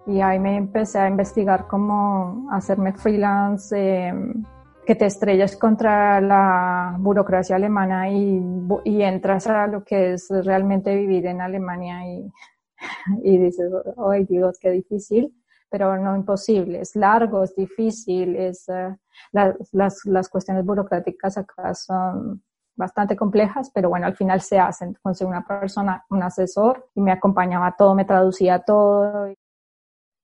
Y 0.06 0.20
ahí 0.20 0.38
me 0.38 0.56
empecé 0.56 0.98
a 0.98 1.08
investigar 1.08 1.66
cómo 1.66 2.48
hacerme 2.50 2.92
freelance, 2.92 3.74
em, 3.76 4.44
que 4.84 4.94
te 4.94 5.06
estrellas 5.06 5.56
contra 5.56 6.20
la 6.20 6.96
burocracia 6.98 7.56
alemana 7.56 8.10
y, 8.10 8.42
y, 8.84 9.02
entras 9.02 9.46
a 9.46 9.66
lo 9.66 9.82
que 9.82 10.12
es 10.12 10.28
realmente 10.44 10.94
vivir 10.94 11.26
en 11.26 11.40
Alemania 11.40 12.06
y, 12.06 12.30
y 13.22 13.38
dices, 13.38 13.70
ay 13.96 14.24
Dios, 14.24 14.58
qué 14.60 14.70
difícil 14.70 15.32
pero 15.74 15.98
no 15.98 16.14
imposible. 16.14 16.82
Es 16.82 16.94
largo, 16.94 17.42
es 17.42 17.52
difícil, 17.56 18.36
es, 18.36 18.68
eh, 18.68 18.96
las, 19.32 20.04
las, 20.04 20.28
cuestiones 20.28 20.64
burocráticas 20.64 21.36
acá 21.36 21.74
son 21.74 22.44
bastante 22.76 23.16
complejas, 23.16 23.70
pero 23.72 23.88
bueno, 23.88 24.06
al 24.06 24.16
final 24.16 24.40
se 24.40 24.58
hacen. 24.58 24.96
Conseguí 25.02 25.28
una 25.28 25.46
persona, 25.46 26.04
un 26.10 26.22
asesor, 26.22 26.88
y 26.94 27.00
me 27.00 27.12
acompañaba 27.12 27.74
todo, 27.76 27.94
me 27.94 28.04
traducía 28.04 28.60
todo. 28.60 29.32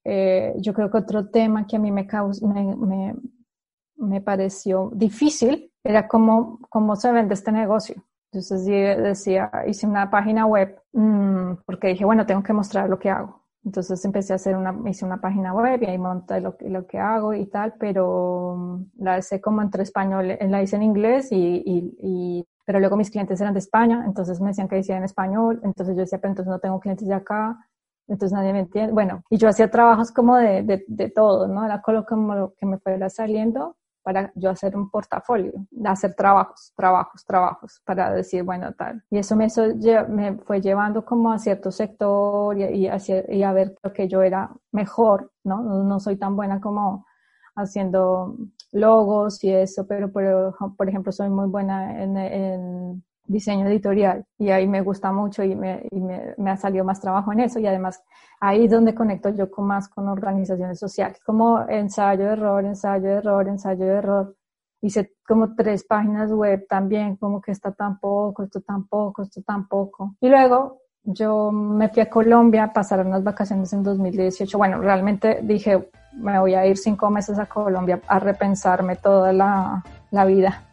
Eh, 0.04 0.54
yo 0.58 0.72
creo 0.72 0.90
que 0.90 0.98
otro 0.98 1.28
tema 1.30 1.66
que 1.66 1.76
a 1.76 1.78
mí 1.78 1.90
me, 1.90 2.06
me, 2.42 2.76
me, 2.76 3.14
me, 3.96 4.20
pareció 4.20 4.90
difícil 4.94 5.72
era 5.84 6.08
cómo, 6.08 6.58
cómo 6.68 6.96
se 6.96 7.12
vende 7.12 7.34
este 7.34 7.52
negocio. 7.52 8.02
Entonces 8.32 8.64
decía, 8.64 9.50
hice 9.66 9.86
una 9.86 10.10
página 10.10 10.46
web 10.46 10.80
mm, 10.92 11.54
porque 11.66 11.88
dije, 11.88 12.04
bueno, 12.04 12.26
tengo 12.26 12.42
que 12.42 12.52
mostrar 12.52 12.88
lo 12.88 12.98
que 12.98 13.10
hago. 13.10 13.39
Entonces 13.64 14.02
empecé 14.04 14.32
a 14.32 14.36
hacer 14.36 14.56
una, 14.56 14.74
hice 14.88 15.04
una 15.04 15.20
página 15.20 15.52
web 15.52 15.82
y 15.82 15.86
ahí 15.86 15.98
monté 15.98 16.40
lo, 16.40 16.56
lo 16.60 16.86
que 16.86 16.98
hago 16.98 17.34
y 17.34 17.46
tal, 17.46 17.74
pero 17.78 18.56
mm, 18.56 19.02
la 19.04 19.18
hice 19.18 19.40
como 19.40 19.60
entre 19.60 19.82
español, 19.82 20.30
eh, 20.30 20.38
la 20.48 20.62
hice 20.62 20.76
en 20.76 20.82
inglés 20.82 21.28
y, 21.30 21.62
y, 21.66 22.46
pero 22.64 22.80
luego 22.80 22.96
mis 22.96 23.10
clientes 23.10 23.40
eran 23.40 23.52
de 23.52 23.58
España, 23.58 24.04
entonces 24.06 24.40
me 24.40 24.48
decían 24.48 24.68
que 24.68 24.78
hiciera 24.78 24.98
en 24.98 25.04
español, 25.04 25.60
entonces 25.62 25.94
yo 25.94 26.02
decía, 26.02 26.18
pero 26.18 26.32
entonces 26.32 26.50
no 26.50 26.58
tengo 26.58 26.80
clientes 26.80 27.06
de 27.06 27.14
acá, 27.14 27.58
entonces 28.08 28.32
nadie 28.32 28.52
me 28.52 28.60
entiende. 28.60 28.92
Bueno, 28.92 29.22
y 29.28 29.36
yo 29.36 29.48
hacía 29.48 29.70
trabajos 29.70 30.10
como 30.10 30.36
de, 30.36 30.62
de, 30.62 30.84
de 30.88 31.10
todo, 31.10 31.46
¿no? 31.46 31.64
Era 31.64 31.82
como 31.82 32.34
lo 32.34 32.54
que 32.54 32.66
me 32.66 32.78
fuera 32.78 33.10
saliendo 33.10 33.76
para 34.02 34.32
yo 34.34 34.50
hacer 34.50 34.76
un 34.76 34.90
portafolio, 34.90 35.52
hacer 35.84 36.14
trabajos, 36.14 36.72
trabajos, 36.76 37.24
trabajos, 37.24 37.82
para 37.84 38.12
decir, 38.12 38.42
bueno, 38.42 38.72
tal. 38.72 39.02
Y 39.10 39.18
eso 39.18 39.36
me, 39.36 39.48
me 40.08 40.38
fue 40.38 40.60
llevando 40.60 41.04
como 41.04 41.32
a 41.32 41.38
cierto 41.38 41.70
sector 41.70 42.58
y, 42.58 42.86
y, 42.86 43.42
a 43.42 43.52
ver 43.52 43.74
lo 43.82 43.92
que 43.92 44.08
yo 44.08 44.22
era 44.22 44.50
mejor, 44.72 45.32
¿no? 45.44 45.62
¿no? 45.62 46.00
soy 46.00 46.16
tan 46.16 46.36
buena 46.36 46.60
como 46.60 47.06
haciendo 47.56 48.36
logos 48.72 49.42
y 49.44 49.52
eso, 49.52 49.86
pero 49.86 50.10
por, 50.12 50.54
por 50.76 50.88
ejemplo 50.88 51.12
soy 51.12 51.28
muy 51.30 51.48
buena 51.48 52.02
en, 52.02 52.16
en 52.16 53.04
diseño 53.30 53.66
editorial 53.68 54.24
y 54.38 54.50
ahí 54.50 54.66
me 54.66 54.80
gusta 54.80 55.12
mucho 55.12 55.44
y, 55.44 55.54
me, 55.54 55.86
y 55.90 56.00
me, 56.00 56.34
me, 56.36 56.50
ha 56.50 56.56
salido 56.56 56.84
más 56.84 57.00
trabajo 57.00 57.32
en 57.32 57.40
eso 57.40 57.60
y 57.60 57.66
además 57.66 58.02
ahí 58.40 58.64
es 58.64 58.70
donde 58.70 58.94
conecto 58.94 59.28
yo 59.30 59.50
con 59.50 59.66
más 59.66 59.88
con 59.88 60.08
organizaciones 60.08 60.78
sociales, 60.78 61.20
como 61.24 61.60
ensayo 61.68 62.24
de 62.24 62.32
error, 62.32 62.64
ensayo 62.64 63.08
de 63.08 63.14
error, 63.14 63.48
ensayo 63.48 63.84
de 63.84 63.92
error. 63.92 64.36
Hice 64.82 65.12
como 65.26 65.54
tres 65.54 65.84
páginas 65.84 66.32
web 66.32 66.66
también, 66.68 67.16
como 67.16 67.40
que 67.40 67.52
está 67.52 67.70
tampoco, 67.70 68.42
esto 68.42 68.62
tampoco, 68.62 69.22
esto 69.22 69.42
tampoco. 69.42 70.16
Y 70.20 70.28
luego 70.28 70.80
yo 71.04 71.52
me 71.52 71.88
fui 71.90 72.02
a 72.02 72.10
Colombia 72.10 72.64
a 72.64 72.72
pasar 72.72 73.06
unas 73.06 73.22
vacaciones 73.22 73.72
en 73.74 73.82
2018. 73.82 74.56
Bueno, 74.56 74.80
realmente 74.80 75.40
dije, 75.42 75.90
me 76.14 76.38
voy 76.40 76.54
a 76.54 76.66
ir 76.66 76.78
cinco 76.78 77.10
meses 77.10 77.38
a 77.38 77.46
Colombia 77.46 78.00
a 78.08 78.18
repensarme 78.18 78.96
toda 78.96 79.32
la, 79.34 79.84
la 80.10 80.24
vida 80.24 80.69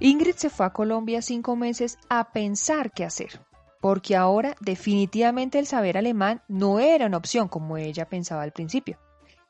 Ingrid 0.00 0.36
se 0.36 0.48
fue 0.48 0.66
a 0.66 0.70
Colombia 0.70 1.22
cinco 1.22 1.56
meses 1.56 1.98
a 2.08 2.30
pensar 2.32 2.92
qué 2.92 3.04
hacer, 3.04 3.40
porque 3.80 4.14
ahora 4.14 4.54
definitivamente 4.60 5.58
el 5.58 5.66
saber 5.66 5.98
alemán 5.98 6.40
no 6.46 6.78
era 6.78 7.06
una 7.06 7.16
opción 7.16 7.48
como 7.48 7.76
ella 7.76 8.08
pensaba 8.08 8.42
al 8.42 8.52
principio, 8.52 8.96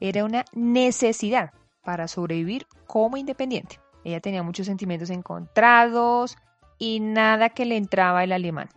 era 0.00 0.25
una 0.25 0.47
necesidad 0.55 1.52
para 1.85 2.09
sobrevivir 2.09 2.67
como 2.87 3.19
independiente. 3.19 3.78
Ella 4.05 4.21
tenía 4.21 4.43
muchos 4.43 4.67
sentimientos 4.67 5.11
encontrados 5.11 6.38
y 6.78 7.00
nada 7.00 7.50
que 7.50 7.67
le 7.67 7.76
entraba 7.76 8.25
el 8.25 8.33
alemán. 8.33 8.71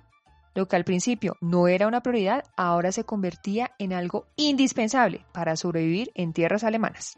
Lo 0.54 0.68
que 0.68 0.76
al 0.76 0.84
principio 0.84 1.38
no 1.40 1.70
era 1.70 1.88
una 1.88 2.02
prioridad, 2.02 2.44
ahora 2.58 2.92
se 2.92 3.06
convertía 3.06 3.72
en 3.80 3.94
algo 3.94 4.28
indispensable 4.36 5.26
para 5.32 5.56
sobrevivir 5.56 6.12
en 6.16 6.34
tierras 6.34 6.66
alemanas. 6.66 7.18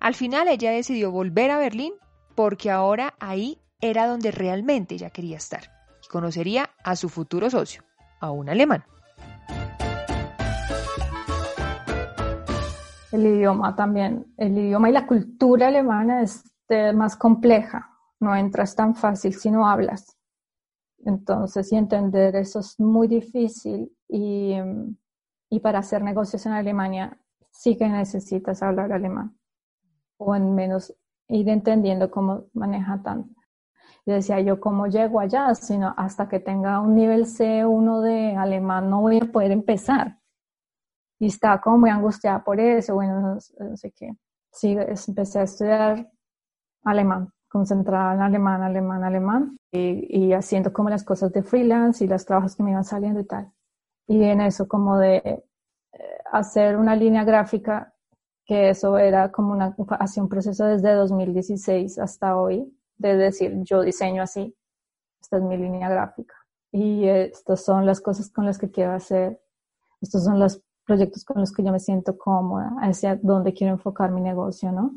Al 0.00 0.14
final 0.14 0.48
ella 0.48 0.70
decidió 0.70 1.10
volver 1.10 1.50
a 1.50 1.58
Berlín 1.58 1.92
porque 2.34 2.70
ahora 2.70 3.14
ahí 3.20 3.58
era 3.84 4.06
donde 4.06 4.30
realmente 4.30 4.94
ella 4.94 5.10
quería 5.10 5.36
estar 5.36 5.64
y 6.02 6.08
conocería 6.08 6.70
a 6.82 6.96
su 6.96 7.10
futuro 7.10 7.50
socio, 7.50 7.82
a 8.18 8.30
un 8.30 8.48
alemán. 8.48 8.82
El 13.12 13.26
idioma 13.26 13.76
también, 13.76 14.32
el 14.38 14.56
idioma 14.56 14.88
y 14.88 14.92
la 14.92 15.06
cultura 15.06 15.68
alemana 15.68 16.22
es 16.22 16.42
más 16.94 17.14
compleja, 17.16 17.90
no 18.20 18.34
entras 18.34 18.74
tan 18.74 18.94
fácil 18.94 19.34
si 19.34 19.50
no 19.50 19.68
hablas. 19.68 20.16
Entonces, 21.04 21.70
y 21.70 21.76
entender 21.76 22.34
eso 22.36 22.60
es 22.60 22.80
muy 22.80 23.06
difícil 23.06 23.94
y, 24.08 24.56
y 25.50 25.60
para 25.60 25.80
hacer 25.80 26.02
negocios 26.02 26.46
en 26.46 26.52
Alemania 26.52 27.18
sí 27.50 27.76
que 27.76 27.86
necesitas 27.86 28.62
hablar 28.62 28.92
alemán 28.92 29.38
o 30.16 30.34
en 30.34 30.54
menos 30.54 30.94
ir 31.28 31.50
entendiendo 31.50 32.10
cómo 32.10 32.46
maneja 32.54 33.02
tanto 33.02 33.43
decía 34.12 34.40
yo, 34.40 34.60
¿cómo 34.60 34.86
llego 34.86 35.20
allá? 35.20 35.54
Sino 35.54 35.94
hasta 35.96 36.28
que 36.28 36.40
tenga 36.40 36.80
un 36.80 36.94
nivel 36.94 37.24
C1 37.26 38.02
de 38.02 38.36
alemán 38.36 38.90
no 38.90 39.00
voy 39.00 39.18
a 39.18 39.32
poder 39.32 39.50
empezar. 39.52 40.18
Y 41.18 41.26
estaba 41.26 41.60
como 41.60 41.78
muy 41.78 41.90
angustiada 41.90 42.44
por 42.44 42.60
eso, 42.60 42.94
bueno, 42.94 43.38
no, 43.58 43.76
sé 43.76 43.92
qué. 43.92 44.10
Sí, 44.52 44.76
empecé 45.08 45.40
a 45.40 45.42
estudiar 45.44 46.10
alemán, 46.84 47.32
concentrada 47.48 48.14
en 48.14 48.20
alemán, 48.20 48.62
alemán, 48.62 49.04
alemán, 49.04 49.56
y, 49.72 50.26
y, 50.26 50.32
haciendo 50.32 50.72
como 50.72 50.90
las 50.90 51.02
cosas 51.04 51.32
de 51.32 51.42
freelance 51.42 52.04
y 52.04 52.08
los 52.08 52.24
trabajos 52.24 52.56
que 52.56 52.62
me 52.62 52.72
iban 52.72 52.84
saliendo 52.84 53.20
y 53.20 53.26
tal. 53.26 53.52
Y 54.06 54.22
en 54.24 54.40
eso 54.42 54.68
como 54.68 54.98
de 54.98 55.16
eh, 55.16 55.44
hacer 56.32 56.76
una 56.76 56.94
línea 56.96 57.24
gráfica, 57.24 57.94
que 58.44 58.70
eso 58.70 58.98
era 58.98 59.32
como 59.32 59.52
una, 59.52 59.74
hacía 59.98 60.22
un 60.22 60.28
proceso 60.28 60.66
desde 60.66 60.92
2016 60.92 61.98
hasta 61.98 62.36
hoy, 62.36 62.70
de 63.08 63.16
decir, 63.16 63.52
yo 63.62 63.82
diseño 63.82 64.22
así, 64.22 64.54
esta 65.20 65.38
es 65.38 65.42
mi 65.42 65.56
línea 65.56 65.88
gráfica 65.88 66.34
y 66.70 67.06
estas 67.06 67.64
son 67.64 67.86
las 67.86 68.00
cosas 68.00 68.30
con 68.30 68.46
las 68.46 68.58
que 68.58 68.70
quiero 68.70 68.92
hacer, 68.92 69.40
estos 70.00 70.24
son 70.24 70.38
los 70.38 70.60
proyectos 70.84 71.24
con 71.24 71.40
los 71.40 71.52
que 71.52 71.62
yo 71.62 71.72
me 71.72 71.80
siento 71.80 72.18
cómoda, 72.18 72.74
hacia 72.80 73.16
dónde 73.16 73.54
quiero 73.54 73.72
enfocar 73.72 74.10
mi 74.10 74.20
negocio, 74.20 74.70
¿no? 74.72 74.94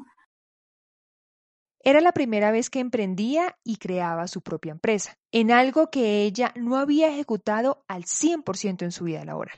Era 1.80 2.02
la 2.02 2.12
primera 2.12 2.52
vez 2.52 2.70
que 2.70 2.80
emprendía 2.80 3.56
y 3.64 3.78
creaba 3.78 4.28
su 4.28 4.42
propia 4.42 4.72
empresa, 4.72 5.18
en 5.32 5.52
algo 5.52 5.90
que 5.90 6.24
ella 6.24 6.52
no 6.56 6.76
había 6.76 7.08
ejecutado 7.08 7.86
al 7.88 8.04
100% 8.04 8.84
en 8.84 8.92
su 8.92 9.06
vida 9.06 9.24
laboral, 9.24 9.58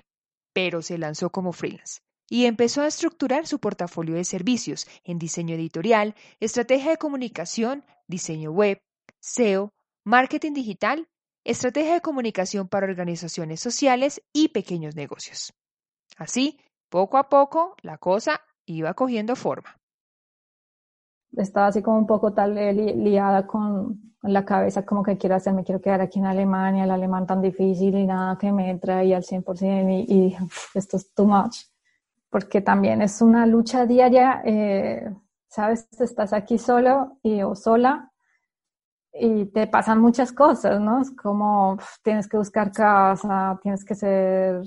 pero 0.53 0.83
se 0.83 0.99
lanzó 0.99 1.31
como 1.31 1.53
freelance 1.53 2.01
y 2.29 2.45
empezó 2.45 2.81
a 2.81 2.87
estructurar 2.87 3.47
su 3.47 3.59
portafolio 3.59 4.15
de 4.15 4.23
servicios 4.23 4.87
en 5.03 5.17
diseño 5.17 5.55
editorial, 5.55 6.15
estrategia 6.39 6.91
de 6.91 6.97
comunicación, 6.97 7.83
diseño 8.09 8.51
web, 8.51 8.81
SEO, 9.21 9.71
marketing 10.03 10.53
digital, 10.53 11.07
estrategia 11.45 11.93
de 11.93 12.01
comunicación 12.01 12.67
para 12.67 12.87
organizaciones 12.87 13.61
sociales 13.61 14.21
y 14.33 14.49
pequeños 14.49 14.95
negocios. 14.95 15.53
Así, 16.17 16.59
poco 16.89 17.17
a 17.17 17.29
poco, 17.29 17.75
la 17.81 17.97
cosa 17.97 18.41
iba 18.65 18.93
cogiendo 18.93 19.37
forma. 19.37 19.77
Estaba 21.37 21.67
así 21.67 21.81
como 21.81 21.99
un 21.99 22.07
poco 22.07 22.33
tal 22.33 22.55
liada 22.55 23.47
con 23.47 24.15
la 24.23 24.43
cabeza, 24.43 24.85
como 24.85 25.03
que 25.03 25.17
quiero 25.17 25.35
hacer, 25.35 25.53
me 25.53 25.63
quiero 25.63 25.79
quedar 25.79 26.01
aquí 26.01 26.19
en 26.19 26.25
Alemania, 26.25 26.83
el 26.83 26.91
alemán 26.91 27.25
tan 27.25 27.41
difícil 27.41 27.95
y 27.95 28.05
nada 28.05 28.37
que 28.37 28.51
me 28.51 28.69
entra 28.69 28.97
ahí 28.97 29.13
al 29.13 29.23
100% 29.23 30.05
y, 30.07 30.13
y 30.13 30.37
esto 30.73 30.97
es 30.97 31.13
too 31.13 31.25
much 31.25 31.69
porque 32.29 32.61
también 32.61 33.01
es 33.01 33.21
una 33.21 33.45
lucha 33.45 33.85
diaria 33.85 34.41
eh, 34.45 35.11
sabes, 35.49 35.87
estás 35.99 36.33
aquí 36.33 36.57
solo 36.57 37.17
y, 37.23 37.41
o 37.41 37.55
sola 37.55 38.11
y 39.11 39.45
te 39.45 39.67
pasan 39.67 39.99
muchas 39.99 40.31
cosas, 40.31 40.79
¿no? 40.79 41.01
Es 41.01 41.11
como 41.11 41.77
tienes 42.03 42.27
que 42.27 42.37
buscar 42.37 42.71
casa, 42.71 43.59
tienes 43.61 43.83
que 43.83 43.93
hacer 43.93 44.61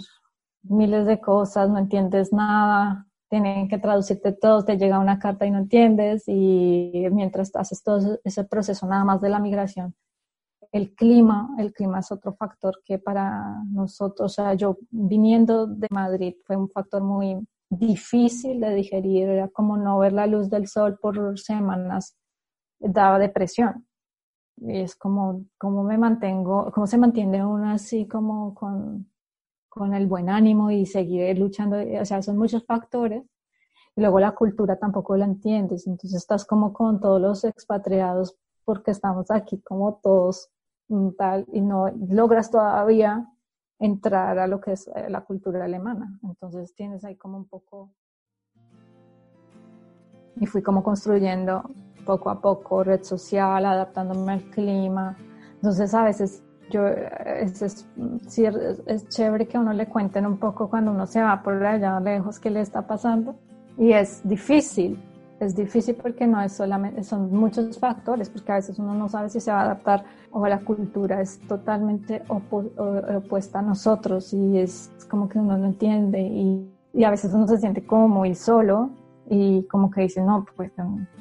miles 0.65 1.07
de 1.07 1.21
cosas, 1.21 1.71
no 1.71 1.79
entiendes 1.79 2.33
nada, 2.33 3.07
tienen 3.29 3.69
que 3.69 3.79
traducirte 3.79 4.33
todo, 4.33 4.65
te 4.65 4.77
llega 4.77 4.99
una 4.99 5.19
carta 5.19 5.47
y 5.47 5.51
no 5.51 5.59
entiendes 5.59 6.25
y 6.27 7.07
mientras 7.12 7.55
haces 7.57 7.83
todo 7.83 8.19
ese 8.25 8.45
proceso 8.45 8.87
nada 8.87 9.05
más 9.05 9.21
de 9.21 9.31
la 9.31 9.39
migración, 9.39 9.95
el 10.73 10.95
clima, 10.95 11.51
el 11.59 11.73
clima 11.73 12.01
es 12.01 12.11
otro 12.12 12.35
factor 12.35 12.83
que 12.85 12.99
para 12.99 13.62
nosotros, 13.71 14.33
o 14.33 14.35
sea, 14.35 14.55
yo 14.55 14.79
viniendo 14.91 15.67
de 15.67 15.87
Madrid 15.91 16.35
fue 16.45 16.57
un 16.57 16.69
factor 16.69 17.03
muy 17.03 17.47
difícil 17.79 18.61
de 18.61 18.75
digerir, 18.75 19.29
era 19.29 19.49
como 19.49 19.76
no 19.76 19.99
ver 19.99 20.12
la 20.12 20.26
luz 20.26 20.50
del 20.50 20.69
sol 20.69 20.99
por 21.00 21.38
semanas, 21.38 22.17
daba 22.79 23.19
depresión. 23.19 23.87
Y 24.59 24.81
es 24.81 24.95
como, 24.95 25.47
cómo 25.59 25.83
me 25.83 25.97
mantengo, 25.97 26.71
cómo 26.73 26.87
se 26.87 26.99
mantiene 26.99 27.45
uno 27.45 27.71
así 27.71 28.07
como 28.07 28.55
con, 28.55 29.11
con 29.69 29.95
el 29.95 30.07
buen 30.07 30.29
ánimo 30.29 30.71
y 30.71 30.85
seguir 30.85 31.38
luchando, 31.38 31.79
o 32.00 32.05
sea, 32.05 32.23
son 32.23 32.37
muchos 32.37 32.64
factores. 32.67 33.25
Y 33.97 34.00
luego 34.00 34.21
la 34.21 34.33
cultura 34.33 34.79
tampoco 34.79 35.17
la 35.17 35.25
entiendes, 35.25 35.87
entonces 35.87 36.14
estás 36.14 36.45
como 36.45 36.73
con 36.73 37.00
todos 37.00 37.21
los 37.21 37.45
expatriados 37.45 38.37
porque 38.64 38.91
estamos 38.91 39.31
aquí 39.31 39.61
como 39.61 39.99
todos 40.02 40.50
tal 41.17 41.47
y 41.52 41.61
no 41.61 41.91
logras 42.09 42.50
todavía 42.50 43.32
entrar 43.83 44.39
a 44.39 44.47
lo 44.47 44.61
que 44.61 44.73
es 44.73 44.89
eh, 44.95 45.11
la 45.11 45.23
cultura 45.23 45.65
alemana. 45.65 46.19
Entonces 46.23 46.75
tienes 46.75 47.05
ahí 47.05 47.17
como 47.17 47.37
un 47.37 47.47
poco... 47.47 47.91
Y 50.37 50.47
fui 50.47 50.62
como 50.62 50.83
construyendo 50.83 51.62
poco 52.07 52.31
a 52.31 52.41
poco 52.41 52.83
red 52.85 53.03
social, 53.03 53.65
adaptándome 53.67 54.33
al 54.33 54.43
clima. 54.51 55.17
Entonces 55.57 55.93
a 55.95 56.05
veces 56.05 56.43
yo, 56.71 56.87
es, 56.87 57.61
es, 57.61 57.87
es, 58.87 59.09
chévere 59.09 59.47
que 59.47 59.57
a 59.57 59.61
uno 59.61 59.73
le 59.73 59.89
cuenten 59.89 60.27
un 60.27 60.39
poco 60.39 60.71
cuando 60.71 60.91
uno 60.91 61.07
se 61.07 61.21
va 61.21 61.43
por 61.43 61.62
allá 61.65 62.01
lejos 62.01 62.39
qué 62.39 62.51
le 62.51 62.61
está 62.61 62.87
pasando. 62.87 63.35
Y 63.77 63.93
es 63.93 64.27
difícil, 64.27 64.99
es 65.45 65.55
difícil 65.55 65.95
porque 65.95 66.27
no 66.27 66.41
es 66.41 66.53
solamente, 66.53 67.03
son 67.03 67.33
muchos 67.33 67.79
factores, 67.79 68.31
porque 68.31 68.53
a 68.53 68.57
veces 68.57 68.79
uno 68.79 68.95
no 68.95 69.09
sabe 69.09 69.29
si 69.29 69.41
se 69.41 69.51
va 69.51 69.61
a 69.61 69.65
adaptar 69.65 70.05
o 70.31 70.47
la 70.47 70.61
cultura 70.61 71.21
es 71.21 71.41
totalmente 71.41 72.23
opuesta 72.29 73.59
a 73.59 73.63
nosotros 73.63 74.33
y 74.33 74.59
es 74.59 74.91
como 75.09 75.29
que 75.29 75.39
uno 75.39 75.59
no 75.59 75.67
entiende 75.67 76.21
y, 76.21 76.71
y, 76.95 77.05
a 77.05 77.11
veces 77.11 77.35
uno 77.35 77.47
se 77.47 77.59
siente 77.59 77.85
como 77.85 78.09
muy 78.09 78.35
solo 78.35 78.91
y 79.29 79.65
como 79.65 79.91
que 79.91 80.03
dice, 80.03 80.23
no, 80.23 80.47
pues 80.57 80.73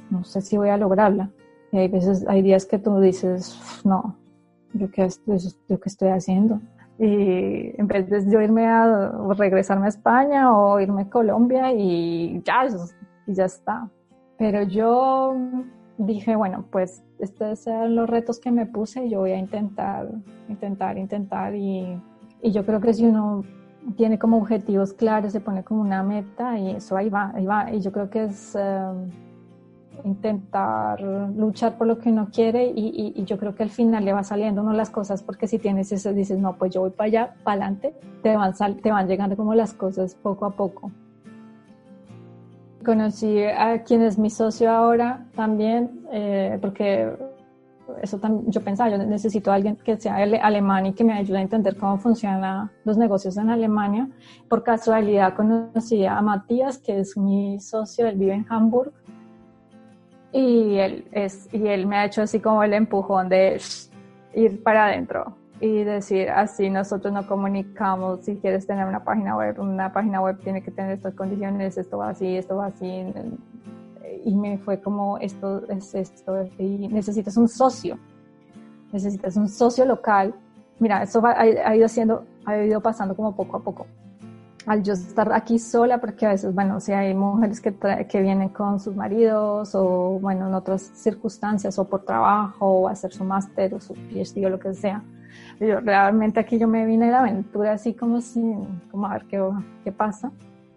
no 0.09 0.23
sé 0.23 0.41
si 0.41 0.57
voy 0.57 0.69
a 0.69 0.77
lograrla. 0.77 1.29
Y 1.71 1.77
hay 1.77 1.87
veces, 1.87 2.25
hay 2.27 2.41
días 2.41 2.65
que 2.65 2.79
tú 2.79 2.99
dices, 2.99 3.57
no, 3.85 4.17
yo 4.73 4.91
qué, 4.91 5.07
yo 5.67 5.79
qué 5.79 5.89
estoy 5.89 6.09
haciendo. 6.09 6.59
Y 6.99 7.73
en 7.79 7.87
vez 7.87 8.09
de 8.09 8.29
yo 8.29 8.41
irme 8.41 8.67
a 8.67 9.11
regresarme 9.37 9.85
a 9.85 9.89
España 9.89 10.55
o 10.55 10.79
irme 10.79 11.03
a 11.03 11.09
Colombia 11.09 11.73
y 11.73 12.41
ya, 12.43 12.67
y 13.25 13.33
ya 13.33 13.45
está. 13.45 13.89
Pero 14.41 14.63
yo 14.63 15.35
dije, 15.99 16.35
bueno, 16.35 16.65
pues 16.71 17.03
estos 17.19 17.59
son 17.59 17.95
los 17.95 18.09
retos 18.09 18.39
que 18.39 18.49
me 18.49 18.65
puse 18.65 19.05
y 19.05 19.11
yo 19.11 19.19
voy 19.19 19.33
a 19.33 19.37
intentar, 19.37 20.09
intentar, 20.49 20.97
intentar. 20.97 21.53
Y, 21.53 22.01
y 22.41 22.51
yo 22.51 22.65
creo 22.65 22.81
que 22.81 22.91
si 22.91 23.05
uno 23.05 23.43
tiene 23.97 24.17
como 24.17 24.37
objetivos 24.37 24.93
claros, 24.93 25.31
se 25.31 25.41
pone 25.41 25.63
como 25.63 25.81
una 25.81 26.01
meta 26.01 26.57
y 26.57 26.71
eso 26.71 26.97
ahí 26.97 27.07
va, 27.07 27.31
ahí 27.35 27.45
va. 27.45 27.71
Y 27.71 27.81
yo 27.81 27.91
creo 27.91 28.09
que 28.09 28.23
es 28.23 28.55
em, 28.55 29.11
intentar 30.05 30.99
luchar 31.01 31.77
por 31.77 31.85
lo 31.85 31.99
que 31.99 32.09
uno 32.09 32.29
quiere 32.33 32.65
y, 32.65 33.13
y, 33.15 33.23
yo 33.25 33.37
creo 33.37 33.53
que 33.53 33.61
al 33.61 33.69
final 33.69 34.03
le 34.03 34.13
va 34.13 34.23
saliendo 34.23 34.63
uno 34.63 34.73
las 34.73 34.89
cosas 34.89 35.21
porque 35.21 35.47
si 35.47 35.59
tienes 35.59 35.91
eso, 35.91 36.13
dices, 36.13 36.39
no, 36.39 36.55
pues 36.57 36.73
yo 36.73 36.81
voy 36.81 36.89
para 36.89 37.05
allá, 37.05 37.35
para 37.43 37.65
adelante, 37.65 37.93
te 38.23 38.35
van, 38.35 38.55
te 38.81 38.89
van 38.89 39.07
llegando 39.07 39.37
como 39.37 39.53
las 39.53 39.75
cosas 39.75 40.15
poco 40.15 40.45
a 40.45 40.49
poco. 40.49 40.89
Conocí 42.85 43.43
a 43.43 43.83
quien 43.83 44.01
es 44.01 44.17
mi 44.17 44.29
socio 44.29 44.71
ahora 44.71 45.25
también, 45.35 46.05
eh, 46.11 46.57
porque 46.61 47.11
eso 48.01 48.19
yo 48.47 48.61
pensaba, 48.61 48.89
yo 48.89 48.97
necesito 48.97 49.51
a 49.51 49.55
alguien 49.55 49.75
que 49.75 49.97
sea 49.97 50.15
alemán 50.15 50.85
y 50.85 50.93
que 50.93 51.03
me 51.03 51.13
ayude 51.13 51.37
a 51.37 51.41
entender 51.41 51.75
cómo 51.77 51.97
funcionan 51.97 52.71
los 52.85 52.97
negocios 52.97 53.37
en 53.37 53.49
Alemania. 53.49 54.09
Por 54.47 54.63
casualidad 54.63 55.35
conocí 55.35 56.05
a 56.05 56.21
Matías, 56.21 56.77
que 56.77 56.99
es 56.99 57.17
mi 57.17 57.59
socio, 57.59 58.07
él 58.07 58.17
vive 58.17 58.33
en 58.33 58.45
Hamburg. 58.49 58.93
Y 60.31 60.77
él, 60.77 61.05
es, 61.11 61.53
y 61.53 61.67
él 61.67 61.85
me 61.85 61.97
ha 61.97 62.05
hecho 62.05 62.21
así 62.21 62.39
como 62.39 62.63
el 62.63 62.73
empujón 62.73 63.27
de 63.27 63.61
ir 64.33 64.63
para 64.63 64.85
adentro 64.85 65.40
y 65.61 65.83
decir 65.83 66.29
así 66.31 66.71
nosotros 66.71 67.13
no 67.13 67.27
comunicamos 67.27 68.21
si 68.25 68.35
quieres 68.37 68.65
tener 68.65 68.87
una 68.87 69.03
página 69.03 69.37
web 69.37 69.59
una 69.59 69.93
página 69.93 70.19
web 70.19 70.39
tiene 70.43 70.63
que 70.63 70.71
tener 70.71 70.93
estas 70.93 71.13
condiciones 71.13 71.77
esto 71.77 71.99
va 71.99 72.09
así 72.09 72.35
esto 72.35 72.57
va 72.57 72.65
así 72.65 73.05
y 74.25 74.35
me 74.35 74.57
fue 74.57 74.81
como 74.81 75.19
esto 75.19 75.63
es 75.69 75.93
esto 75.93 76.49
y 76.57 76.87
necesitas 76.87 77.37
un 77.37 77.47
socio 77.47 77.99
necesitas 78.91 79.37
un 79.37 79.47
socio 79.47 79.85
local 79.85 80.33
mira 80.79 81.03
eso 81.03 81.21
ha, 81.23 81.75
ido 81.75 81.85
haciendo 81.85 82.25
ha 82.45 82.57
ido 82.57 82.81
pasando 82.81 83.15
como 83.15 83.35
poco 83.35 83.57
a 83.57 83.63
poco 83.63 83.85
al 84.71 84.83
yo 84.83 84.93
estar 84.93 85.33
aquí 85.33 85.59
sola, 85.59 85.99
porque 85.99 86.25
a 86.25 86.29
veces, 86.29 86.55
bueno, 86.55 86.79
si 86.79 86.93
hay 86.93 87.13
mujeres 87.13 87.59
que, 87.59 87.75
que 88.07 88.21
vienen 88.21 88.49
con 88.49 88.79
sus 88.79 88.95
maridos 88.95 89.75
o, 89.75 90.17
bueno, 90.21 90.47
en 90.47 90.53
otras 90.53 90.81
circunstancias 90.93 91.77
o 91.77 91.89
por 91.89 92.05
trabajo 92.05 92.65
o 92.65 92.87
hacer 92.87 93.11
su 93.11 93.25
máster 93.25 93.73
o 93.73 93.81
su 93.81 93.93
PhD 93.93 94.45
o 94.45 94.49
lo 94.49 94.59
que 94.59 94.73
sea, 94.73 95.03
yo 95.59 95.81
realmente 95.81 96.39
aquí 96.39 96.57
yo 96.57 96.69
me 96.69 96.85
vine 96.85 97.07
de 97.07 97.15
aventura 97.15 97.73
así 97.73 97.93
como 97.93 98.21
sin, 98.21 98.65
como 98.89 99.07
a 99.07 99.13
ver 99.13 99.25
qué, 99.25 99.43
qué 99.83 99.91
pasa. 99.91 100.31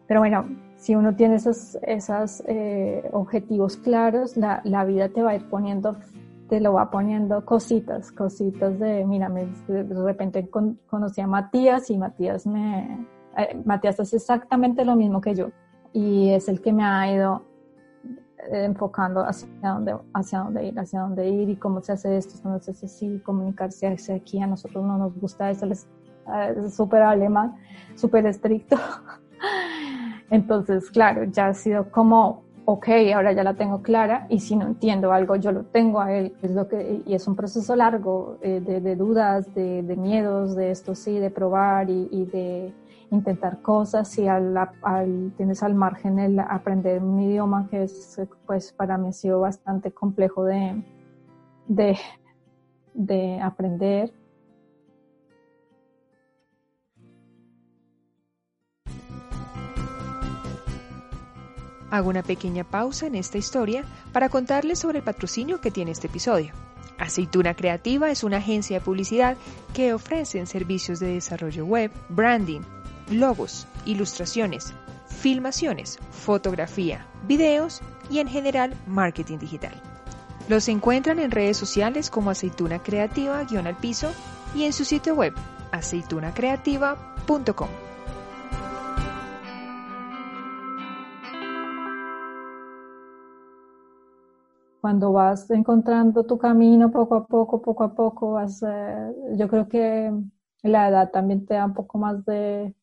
Pero 0.09 0.20
bueno, 0.20 0.44
si 0.74 0.96
uno 0.96 1.14
tiene 1.14 1.37
esos, 1.37 1.78
esos 1.83 2.42
eh, 2.48 3.09
objetivos 3.12 3.76
claros, 3.76 4.37
la, 4.37 4.61
la, 4.64 4.85
vida 4.85 5.09
te 5.09 5.22
va 5.22 5.30
a 5.30 5.35
ir 5.37 5.48
poniendo, 5.48 5.96
te 6.48 6.61
lo 6.61 6.72
va 6.72 6.90
poniendo 6.90 7.44
cositas, 7.44 8.11
cositas 8.11 8.76
de, 8.80 9.04
mira, 9.04 9.28
me, 9.28 9.46
de 9.68 10.02
repente 10.02 10.50
conocí 10.50 11.20
a 11.20 11.28
Matías 11.28 11.90
y 11.90 11.96
Matías 11.96 12.44
me, 12.44 13.07
eh, 13.36 13.60
Matías 13.64 13.98
hace 14.00 14.16
exactamente 14.16 14.84
lo 14.84 14.96
mismo 14.96 15.20
que 15.20 15.34
yo 15.34 15.50
y 15.92 16.30
es 16.30 16.48
el 16.48 16.60
que 16.60 16.72
me 16.72 16.84
ha 16.84 17.10
ido 17.12 17.42
enfocando 18.50 19.20
hacia 19.20 19.48
dónde, 19.62 19.96
hacia 20.12 20.40
dónde 20.40 20.66
ir, 20.66 20.78
hacia 20.78 21.00
dónde 21.00 21.28
ir 21.28 21.48
y 21.48 21.56
cómo 21.56 21.80
se 21.80 21.92
hace 21.92 22.16
esto, 22.16 22.34
cómo 22.42 22.58
se 22.60 22.72
hace 22.72 22.86
así, 22.86 23.20
comunicarse 23.24 23.86
hacia 23.86 24.16
aquí. 24.16 24.40
A 24.40 24.46
nosotros 24.46 24.84
no 24.84 24.98
nos 24.98 25.18
gusta 25.18 25.50
eso, 25.50 25.66
es 25.66 25.86
súper 26.74 27.02
alemán, 27.02 27.54
súper 27.94 28.26
estricto. 28.26 28.76
Entonces, 30.30 30.90
claro, 30.90 31.24
ya 31.24 31.48
ha 31.48 31.54
sido 31.54 31.90
como, 31.90 32.42
ok, 32.64 32.88
ahora 33.14 33.32
ya 33.32 33.44
la 33.44 33.54
tengo 33.54 33.82
clara 33.82 34.26
y 34.28 34.40
si 34.40 34.56
no 34.56 34.66
entiendo 34.66 35.12
algo, 35.12 35.36
yo 35.36 35.52
lo 35.52 35.64
tengo 35.64 36.00
a 36.00 36.12
él. 36.12 36.34
Es 36.42 36.50
lo 36.50 36.66
que, 36.66 37.02
y 37.06 37.14
es 37.14 37.26
un 37.28 37.36
proceso 37.36 37.76
largo 37.76 38.38
eh, 38.42 38.60
de, 38.60 38.96
dudas, 38.96 39.54
de, 39.54 39.82
miedos, 39.96 40.56
de 40.56 40.70
esto 40.70 40.94
sí, 40.94 41.18
de 41.18 41.30
probar 41.30 41.88
y 41.88 42.24
de 42.26 42.72
intentar 43.10 43.62
cosas 43.62 44.18
y 44.18 44.26
al, 44.28 44.54
tienes 45.36 45.62
al 45.62 45.74
margen 45.74 46.18
el 46.18 46.38
aprender 46.38 47.02
un 47.02 47.20
idioma 47.20 47.68
que 47.68 47.84
es, 47.84 48.20
pues 48.46 48.72
para 48.72 48.98
mí 48.98 49.08
ha 49.08 49.12
sido 49.12 49.40
bastante 49.40 49.92
complejo 49.92 50.44
de, 50.44 50.82
de, 51.68 51.98
de 52.94 53.40
aprender. 53.40 54.12
Hago 61.90 62.10
una 62.10 62.24
pequeña 62.24 62.64
pausa 62.64 63.06
en 63.06 63.14
esta 63.14 63.38
historia 63.38 63.84
para 64.12 64.28
contarles 64.28 64.80
sobre 64.80 64.98
el 64.98 65.04
patrocinio 65.04 65.60
que 65.60 65.70
tiene 65.70 65.92
este 65.92 66.08
episodio. 66.08 66.52
Aceituna 66.98 67.54
Creativa 67.54 68.10
es 68.10 68.24
una 68.24 68.38
agencia 68.38 68.78
de 68.78 68.84
publicidad 68.84 69.36
que 69.74 69.94
ofrece 69.94 70.44
servicios 70.46 71.00
de 71.00 71.14
desarrollo 71.14 71.64
web, 71.66 71.90
branding, 72.08 72.62
logos, 73.10 73.66
ilustraciones, 73.84 74.72
filmaciones, 75.06 75.98
fotografía, 76.10 77.06
videos 77.26 77.80
y 78.10 78.18
en 78.18 78.28
general 78.28 78.74
marketing 78.86 79.38
digital. 79.38 79.72
Los 80.48 80.68
encuentran 80.68 81.18
en 81.18 81.30
redes 81.30 81.56
sociales 81.56 82.10
como 82.10 82.30
Aceituna 82.30 82.78
Creativa-al 82.78 83.76
piso 83.76 84.10
y 84.54 84.64
en 84.64 84.72
su 84.72 84.84
sitio 84.84 85.14
web 85.14 85.32
aceitunacreativa.com. 85.72 87.68
Cuando 94.82 95.12
vas 95.12 95.50
encontrando 95.50 96.24
tu 96.24 96.36
camino 96.36 96.90
poco 96.90 97.14
a 97.14 97.26
poco, 97.26 97.62
poco 97.62 97.84
a 97.84 97.94
poco, 97.94 98.32
vas, 98.32 98.62
eh, 98.62 99.14
yo 99.34 99.48
creo 99.48 99.66
que 99.66 100.12
la 100.62 100.90
edad 100.90 101.10
también 101.10 101.46
te 101.46 101.54
da 101.54 101.64
un 101.64 101.72
poco 101.72 101.96
más 101.96 102.22
de, 102.26 102.74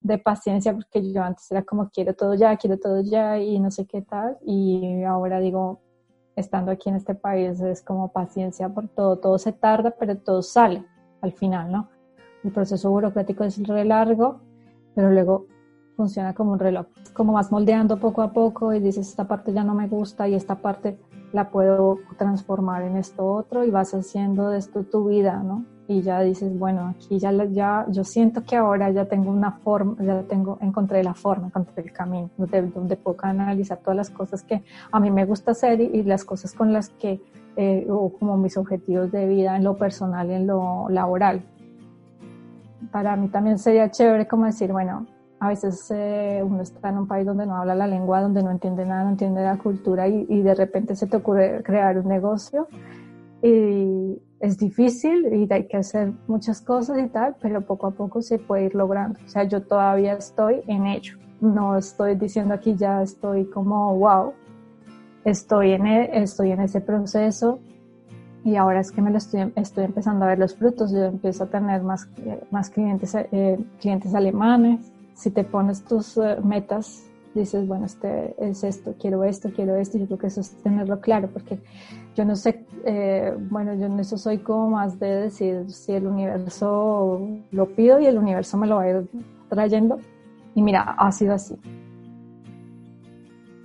de 0.00 0.18
paciencia 0.18 0.72
porque 0.72 1.12
yo 1.12 1.22
antes 1.22 1.50
era 1.50 1.62
como 1.62 1.90
quiero 1.90 2.14
todo 2.14 2.34
ya, 2.34 2.56
quiero 2.56 2.78
todo 2.78 3.00
ya 3.02 3.38
y 3.38 3.58
no 3.58 3.70
sé 3.70 3.86
qué 3.86 4.02
tal 4.02 4.38
y 4.44 5.02
ahora 5.04 5.40
digo, 5.40 5.80
estando 6.36 6.70
aquí 6.72 6.88
en 6.88 6.96
este 6.96 7.14
país 7.14 7.60
es 7.60 7.82
como 7.82 8.12
paciencia 8.12 8.68
por 8.68 8.88
todo, 8.88 9.18
todo 9.18 9.38
se 9.38 9.52
tarda 9.52 9.94
pero 9.98 10.16
todo 10.16 10.42
sale 10.42 10.84
al 11.20 11.32
final, 11.32 11.70
¿no? 11.70 11.88
El 12.42 12.52
proceso 12.52 12.90
burocrático 12.90 13.44
es 13.44 13.62
re 13.66 13.84
largo, 13.84 14.40
pero 14.94 15.10
luego 15.10 15.46
funciona 15.96 16.34
como 16.34 16.52
un 16.52 16.58
reloj, 16.58 16.86
como 17.12 17.34
vas 17.34 17.52
moldeando 17.52 17.98
poco 18.00 18.22
a 18.22 18.32
poco 18.32 18.72
y 18.72 18.80
dices 18.80 19.06
esta 19.06 19.28
parte 19.28 19.52
ya 19.52 19.64
no 19.64 19.74
me 19.74 19.86
gusta 19.86 20.26
y 20.26 20.34
esta 20.34 20.54
parte 20.54 20.98
la 21.32 21.50
puedo 21.50 21.98
transformar 22.16 22.82
en 22.82 22.96
esto 22.96 23.26
otro 23.26 23.64
y 23.64 23.70
vas 23.70 23.92
haciendo 23.92 24.48
de 24.48 24.58
esto 24.58 24.82
tu 24.84 25.08
vida, 25.08 25.42
¿no? 25.42 25.66
Y 25.90 26.02
ya 26.02 26.20
dices, 26.20 26.56
bueno, 26.56 26.94
aquí 26.94 27.18
ya, 27.18 27.32
ya 27.46 27.84
yo 27.88 28.04
siento 28.04 28.44
que 28.44 28.54
ahora 28.54 28.92
ya 28.92 29.06
tengo 29.06 29.32
una 29.32 29.50
forma, 29.50 29.96
ya 30.00 30.22
tengo, 30.22 30.56
encontré 30.60 31.02
la 31.02 31.14
forma, 31.14 31.48
encontré 31.48 31.82
el 31.82 31.92
camino, 31.92 32.30
donde, 32.38 32.62
donde 32.62 32.94
puedo 32.94 33.16
analizar 33.22 33.78
todas 33.78 33.96
las 33.96 34.08
cosas 34.08 34.44
que 34.44 34.62
a 34.92 35.00
mí 35.00 35.10
me 35.10 35.24
gusta 35.24 35.50
hacer 35.50 35.80
y, 35.80 36.04
las 36.04 36.24
cosas 36.24 36.54
con 36.54 36.72
las 36.72 36.90
que, 36.90 37.20
eh, 37.56 37.88
o 37.90 38.12
como 38.12 38.36
mis 38.36 38.56
objetivos 38.56 39.10
de 39.10 39.26
vida 39.26 39.56
en 39.56 39.64
lo 39.64 39.76
personal 39.76 40.30
y 40.30 40.34
en 40.34 40.46
lo 40.46 40.88
laboral. 40.90 41.42
Para 42.92 43.16
mí 43.16 43.26
también 43.26 43.58
sería 43.58 43.90
chévere 43.90 44.28
como 44.28 44.46
decir, 44.46 44.70
bueno, 44.70 45.08
a 45.40 45.48
veces 45.48 45.90
eh, 45.90 46.40
uno 46.46 46.62
está 46.62 46.90
en 46.90 46.98
un 46.98 47.08
país 47.08 47.26
donde 47.26 47.46
no 47.46 47.56
habla 47.56 47.74
la 47.74 47.88
lengua, 47.88 48.22
donde 48.22 48.44
no 48.44 48.52
entiende 48.52 48.86
nada, 48.86 49.02
no 49.02 49.10
entiende 49.10 49.42
la 49.42 49.58
cultura 49.58 50.06
y, 50.06 50.24
y, 50.28 50.42
de 50.42 50.54
repente 50.54 50.94
se 50.94 51.08
te 51.08 51.16
ocurre 51.16 51.64
crear 51.64 51.98
un 51.98 52.06
negocio 52.06 52.68
y 53.42 54.22
es 54.40 54.56
difícil 54.56 55.32
y 55.34 55.52
hay 55.52 55.66
que 55.66 55.76
hacer 55.76 56.12
muchas 56.26 56.62
cosas 56.62 56.98
y 56.98 57.08
tal, 57.08 57.36
pero 57.40 57.60
poco 57.60 57.88
a 57.88 57.90
poco 57.90 58.22
se 58.22 58.38
puede 58.38 58.64
ir 58.64 58.74
logrando. 58.74 59.18
O 59.24 59.28
sea, 59.28 59.44
yo 59.44 59.62
todavía 59.62 60.14
estoy 60.14 60.62
en 60.66 60.86
ello. 60.86 61.18
No 61.40 61.76
estoy 61.76 62.16
diciendo 62.16 62.54
aquí 62.54 62.74
ya 62.74 63.02
estoy 63.02 63.44
como 63.44 63.96
wow, 63.96 64.32
estoy 65.24 65.72
en, 65.72 65.86
e, 65.86 66.22
estoy 66.22 66.52
en 66.52 66.60
ese 66.60 66.80
proceso 66.80 67.60
y 68.42 68.56
ahora 68.56 68.80
es 68.80 68.90
que 68.90 69.02
me 69.02 69.10
lo 69.10 69.18
estoy, 69.18 69.52
estoy 69.56 69.84
empezando 69.84 70.24
a 70.24 70.28
ver 70.28 70.38
los 70.38 70.54
frutos. 70.54 70.90
Yo 70.90 71.04
empiezo 71.04 71.44
a 71.44 71.46
tener 71.46 71.82
más, 71.82 72.08
más 72.50 72.70
clientes, 72.70 73.14
eh, 73.14 73.58
clientes 73.80 74.14
alemanes, 74.14 74.90
si 75.14 75.30
te 75.30 75.44
pones 75.44 75.84
tus 75.84 76.16
eh, 76.16 76.38
metas, 76.42 77.04
dices, 77.34 77.66
bueno, 77.66 77.86
este 77.86 78.34
es 78.38 78.64
esto, 78.64 78.94
quiero 78.98 79.24
esto, 79.24 79.50
quiero 79.54 79.76
esto, 79.76 79.98
yo 79.98 80.06
creo 80.06 80.18
que 80.18 80.26
eso 80.26 80.40
es 80.40 80.50
tenerlo 80.62 81.00
claro, 81.00 81.28
porque 81.28 81.58
yo 82.16 82.24
no 82.24 82.36
sé, 82.36 82.64
eh, 82.84 83.34
bueno, 83.50 83.74
yo 83.74 83.86
en 83.86 83.98
eso 84.00 84.18
soy 84.18 84.38
como 84.38 84.70
más 84.70 84.98
de 84.98 85.06
decir 85.06 85.70
si 85.70 85.92
el 85.92 86.06
universo 86.06 87.20
lo 87.50 87.66
pido 87.74 88.00
y 88.00 88.06
el 88.06 88.18
universo 88.18 88.56
me 88.56 88.66
lo 88.66 88.76
va 88.76 88.82
a 88.82 88.90
ir 88.90 89.08
trayendo. 89.48 89.98
Y 90.54 90.62
mira, 90.62 90.82
ha 90.82 91.12
sido 91.12 91.34
así. 91.34 91.56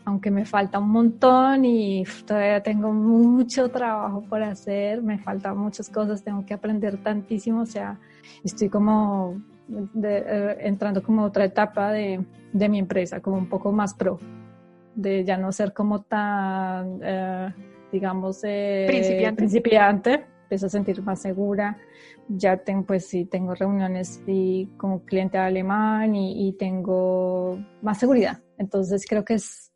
Aunque 0.05 0.29
me 0.29 0.45
falta 0.45 0.77
un 0.77 0.89
montón 0.89 1.65
y 1.65 2.03
todavía 2.27 2.61
tengo 2.61 2.93
mucho 2.93 3.69
trabajo 3.69 4.21
por 4.21 4.43
hacer, 4.43 5.01
me 5.01 5.17
faltan 5.17 5.57
muchas 5.57 5.89
cosas, 5.89 6.23
tengo 6.23 6.45
que 6.45 6.53
aprender 6.53 7.01
tantísimo, 7.01 7.61
o 7.61 7.65
sea, 7.65 7.99
estoy 8.43 8.69
como 8.69 9.41
de, 9.67 10.17
eh, 10.17 10.57
entrando 10.61 11.01
como 11.03 11.23
otra 11.23 11.45
etapa 11.45 11.91
de, 11.91 12.23
de, 12.53 12.69
mi 12.69 12.79
empresa, 12.79 13.21
como 13.21 13.37
un 13.37 13.49
poco 13.49 13.71
más 13.71 13.93
pro, 13.93 14.19
de 14.95 15.23
ya 15.23 15.37
no 15.37 15.51
ser 15.51 15.73
como 15.73 16.01
tan, 16.03 16.99
eh, 17.03 17.53
digamos, 17.91 18.41
eh, 18.43 18.85
principiante. 18.87 19.37
principiante, 19.37 20.25
empiezo 20.43 20.67
a 20.67 20.69
sentir 20.69 21.01
más 21.01 21.21
segura, 21.21 21.77
ya 22.27 22.57
tengo, 22.57 22.85
pues 22.85 23.07
sí, 23.07 23.25
tengo 23.25 23.55
reuniones 23.55 24.21
y 24.27 24.67
como 24.77 25.03
cliente 25.03 25.37
alemán 25.37 26.15
y, 26.15 26.47
y 26.47 26.53
tengo 26.53 27.59
más 27.81 27.99
seguridad, 27.99 28.41
entonces 28.57 29.05
creo 29.07 29.25
que 29.25 29.35
es 29.35 29.71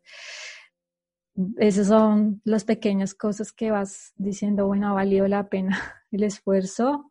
esas 1.58 1.86
son 1.86 2.40
las 2.44 2.64
pequeñas 2.64 3.14
cosas 3.14 3.52
que 3.52 3.70
vas 3.70 4.12
diciendo, 4.16 4.66
bueno, 4.66 4.88
ha 4.88 4.92
valido 4.92 5.26
la 5.28 5.48
pena 5.48 5.78
el 6.10 6.24
esfuerzo 6.24 7.09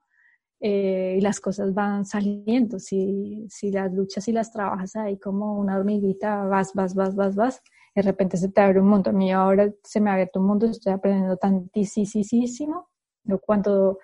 eh, 0.60 1.16
y 1.18 1.22
las 1.22 1.40
cosas 1.40 1.74
van 1.74 2.06
saliendo. 2.06 2.80
Si, 2.80 3.46
si 3.50 3.72
las 3.72 3.92
luchas 3.94 4.28
y 4.28 4.32
las 4.32 4.52
trabajas 4.52 4.96
ahí 4.96 5.18
como 5.18 5.58
una 5.58 5.78
hormiguita, 5.78 6.44
vas, 6.46 6.74
vas, 6.74 6.96
vas, 6.96 7.16
vas, 7.16 7.36
vas, 7.36 7.62
de 7.96 8.02
repente 8.02 8.38
se 8.38 8.50
te 8.50 8.62
abre 8.62 8.80
un 8.80 8.88
mundo. 8.88 9.10
A 9.10 9.14
mí 9.14 9.32
ahora 9.32 9.72
se 9.84 10.02
me 10.02 10.12
abierto 10.12 10.40
un 10.40 10.48
mundo, 10.48 10.68
estoy 10.68 10.94
aprendiendo 10.94 11.38
tantísimo. 11.38 12.90
Yo 13.24 13.40
cuando 13.40 14.00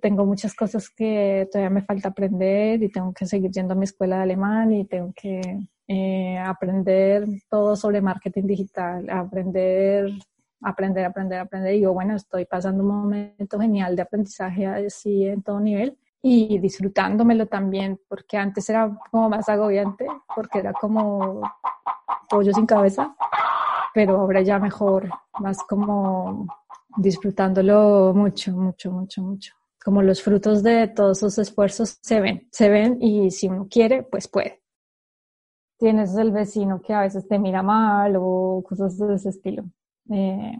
tengo 0.00 0.26
muchas 0.26 0.54
cosas 0.54 0.90
que 0.90 1.48
todavía 1.50 1.70
me 1.70 1.82
falta 1.82 2.08
aprender 2.08 2.82
y 2.82 2.88
tengo 2.90 3.12
que 3.12 3.26
seguir 3.26 3.50
yendo 3.52 3.74
a 3.74 3.76
mi 3.76 3.84
escuela 3.84 4.16
de 4.16 4.22
alemán 4.22 4.72
y 4.72 4.84
tengo 4.84 5.12
que 5.14 5.40
eh, 5.88 6.38
aprender 6.38 7.24
todo 7.48 7.76
sobre 7.76 8.00
marketing 8.00 8.46
digital, 8.46 9.08
aprender 9.08 10.10
aprender, 10.66 11.04
aprender, 11.04 11.38
aprender. 11.38 11.74
Y 11.74 11.80
yo, 11.82 11.92
bueno, 11.92 12.16
estoy 12.16 12.44
pasando 12.44 12.82
un 12.82 12.88
momento 12.88 13.58
genial 13.60 13.94
de 13.94 14.02
aprendizaje 14.02 14.66
así 14.66 15.24
en 15.24 15.42
todo 15.42 15.60
nivel 15.60 15.96
y 16.20 16.58
disfrutándomelo 16.58 17.46
también, 17.46 18.00
porque 18.08 18.36
antes 18.36 18.68
era 18.68 18.98
como 19.10 19.30
más 19.30 19.48
agobiante, 19.48 20.06
porque 20.34 20.58
era 20.58 20.72
como 20.72 21.40
pollo 22.28 22.52
sin 22.52 22.66
cabeza, 22.66 23.14
pero 23.94 24.20
ahora 24.20 24.42
ya 24.42 24.58
mejor, 24.58 25.08
más 25.38 25.62
como 25.62 26.46
disfrutándolo 26.96 28.12
mucho, 28.12 28.52
mucho, 28.52 28.90
mucho, 28.90 29.22
mucho. 29.22 29.54
Como 29.84 30.02
los 30.02 30.20
frutos 30.20 30.64
de 30.64 30.88
todos 30.88 31.18
esos 31.18 31.38
esfuerzos 31.38 31.98
se 32.02 32.20
ven, 32.20 32.48
se 32.50 32.68
ven 32.68 32.98
y 33.00 33.30
si 33.30 33.46
uno 33.46 33.68
quiere, 33.70 34.02
pues 34.02 34.26
puede. 34.26 34.64
Tienes 35.78 36.16
el 36.16 36.32
vecino 36.32 36.80
que 36.80 36.92
a 36.92 37.02
veces 37.02 37.28
te 37.28 37.38
mira 37.38 37.62
mal 37.62 38.16
o 38.18 38.64
cosas 38.66 38.98
de 38.98 39.14
ese 39.14 39.28
estilo. 39.28 39.64
Eh, 40.10 40.56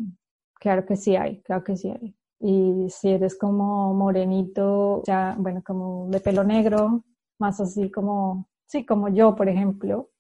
claro 0.55 0.85
que 0.87 0.97
sí 0.97 1.17
hay, 1.17 1.41
claro 1.43 1.65
que 1.65 1.77
sí 1.77 1.91
hay. 1.91 2.17
Y 2.39 2.89
si 2.91 3.11
eres 3.11 3.39
como 3.39 3.95
morenito, 3.95 5.03
ya, 5.07 5.35
bueno, 5.39 5.63
como 5.65 6.09
de 6.11 6.21
pelo 6.21 6.45
negro, 6.45 7.05
más 7.39 7.61
así 7.61 7.91
como, 7.91 8.49
sí, 8.67 8.85
como 8.85 9.09
yo, 9.09 9.35
por 9.35 9.49
ejemplo, 9.49 10.11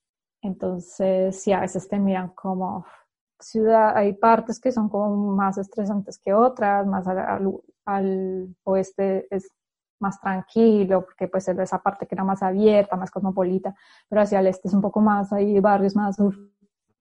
entonces 0.43 1.43
sí, 1.43 1.53
a 1.53 1.61
veces 1.61 1.89
te 1.89 1.99
miran 1.99 2.31
como 2.35 2.87
ciudad, 3.41 3.97
hay 3.97 4.15
partes 4.15 4.61
que 4.61 4.73
son 4.73 4.89
como 4.89 5.35
más 5.35 5.59
estresantes 5.59 6.19
que 6.19 6.33
otras, 6.33 6.87
más 6.87 7.07
al, 7.07 8.57
oeste 8.65 9.27
es 9.31 9.51
más 10.01 10.21
tranquilo, 10.21 11.05
porque 11.05 11.29
pues 11.29 11.49
es 11.49 11.59
esa 11.59 11.79
parte 11.83 12.07
que 12.07 12.15
era 12.15 12.25
más 12.25 12.43
abierta, 12.43 12.97
más 12.97 13.11
cosmopolita, 13.11 13.75
pero 14.09 14.23
hacia 14.23 14.41
el 14.41 14.49
este 14.49 14.69
es 14.69 14.75
un 14.75 14.83
poco 14.83 15.01
más, 15.01 15.33
hay 15.33 15.59
barrios 15.61 15.97
más 15.97 16.17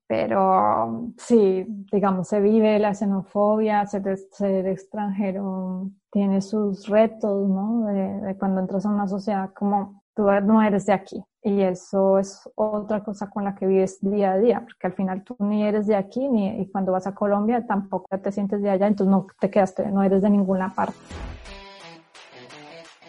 pero 0.07 1.11
sí, 1.17 1.65
digamos, 1.91 2.27
se 2.27 2.39
vive 2.39 2.77
la 2.77 2.93
xenofobia, 2.93 3.85
ser, 3.87 4.67
extranjero 4.67 5.89
tiene 6.11 6.41
sus 6.41 6.87
retos, 6.87 7.49
¿no? 7.49 7.85
De, 7.87 8.35
cuando 8.37 8.61
entras 8.61 8.85
a 8.85 8.89
una 8.89 9.07
sociedad 9.07 9.51
como 9.53 10.03
tú 10.13 10.23
no 10.43 10.61
eres 10.61 10.85
de 10.85 10.93
aquí. 10.93 11.23
Y 11.41 11.61
eso 11.61 12.19
es 12.19 12.49
otra 12.55 13.03
cosa 13.03 13.29
con 13.29 13.43
la 13.43 13.55
que 13.55 13.67
vives 13.67 13.97
día 14.01 14.33
a 14.33 14.37
día, 14.37 14.61
porque 14.61 14.87
al 14.87 14.93
final 14.93 15.23
tú 15.23 15.35
ni 15.39 15.63
eres 15.63 15.87
de 15.87 15.95
aquí, 15.95 16.27
ni 16.27 16.61
y 16.61 16.71
cuando 16.71 16.91
vas 16.91 17.07
a 17.07 17.15
Colombia 17.15 17.65
tampoco 17.67 18.17
te 18.17 18.31
sientes 18.31 18.61
de 18.61 18.69
allá, 18.69 18.87
entonces 18.87 19.11
no 19.11 19.27
te 19.39 19.49
quedaste, 19.49 19.91
no 19.91 20.03
eres 20.03 20.21
de 20.21 20.29
ninguna 20.29 20.73
parte. 20.73 20.97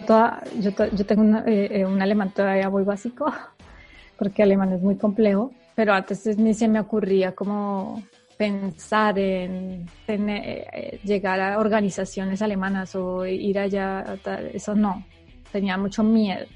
Toda, 0.06 0.42
yo, 0.60 0.70
yo, 0.70 1.06
tengo 1.06 1.38
eh, 1.46 1.80
eh, 1.80 1.86
un 1.86 2.00
alemán 2.00 2.30
todavía 2.30 2.68
muy 2.68 2.84
básico, 2.84 3.26
porque 4.18 4.42
alemán 4.42 4.72
es 4.72 4.82
muy 4.82 4.96
complejo, 4.96 5.52
pero 5.76 5.92
antes 5.92 6.26
ni 6.38 6.54
se 6.54 6.66
me 6.66 6.80
ocurría 6.80 7.32
como 7.32 8.02
pensar 8.36 9.18
en, 9.18 9.86
eh, 10.08 11.00
llegar 11.04 11.38
a 11.40 11.58
organizaciones 11.58 12.42
alemanas 12.42 12.96
o 12.96 13.24
ir 13.26 13.58
allá, 13.58 14.18
eso 14.52 14.74
no, 14.74 15.04
tenía 15.52 15.76
mucho 15.76 16.02
miedo. 16.02 16.46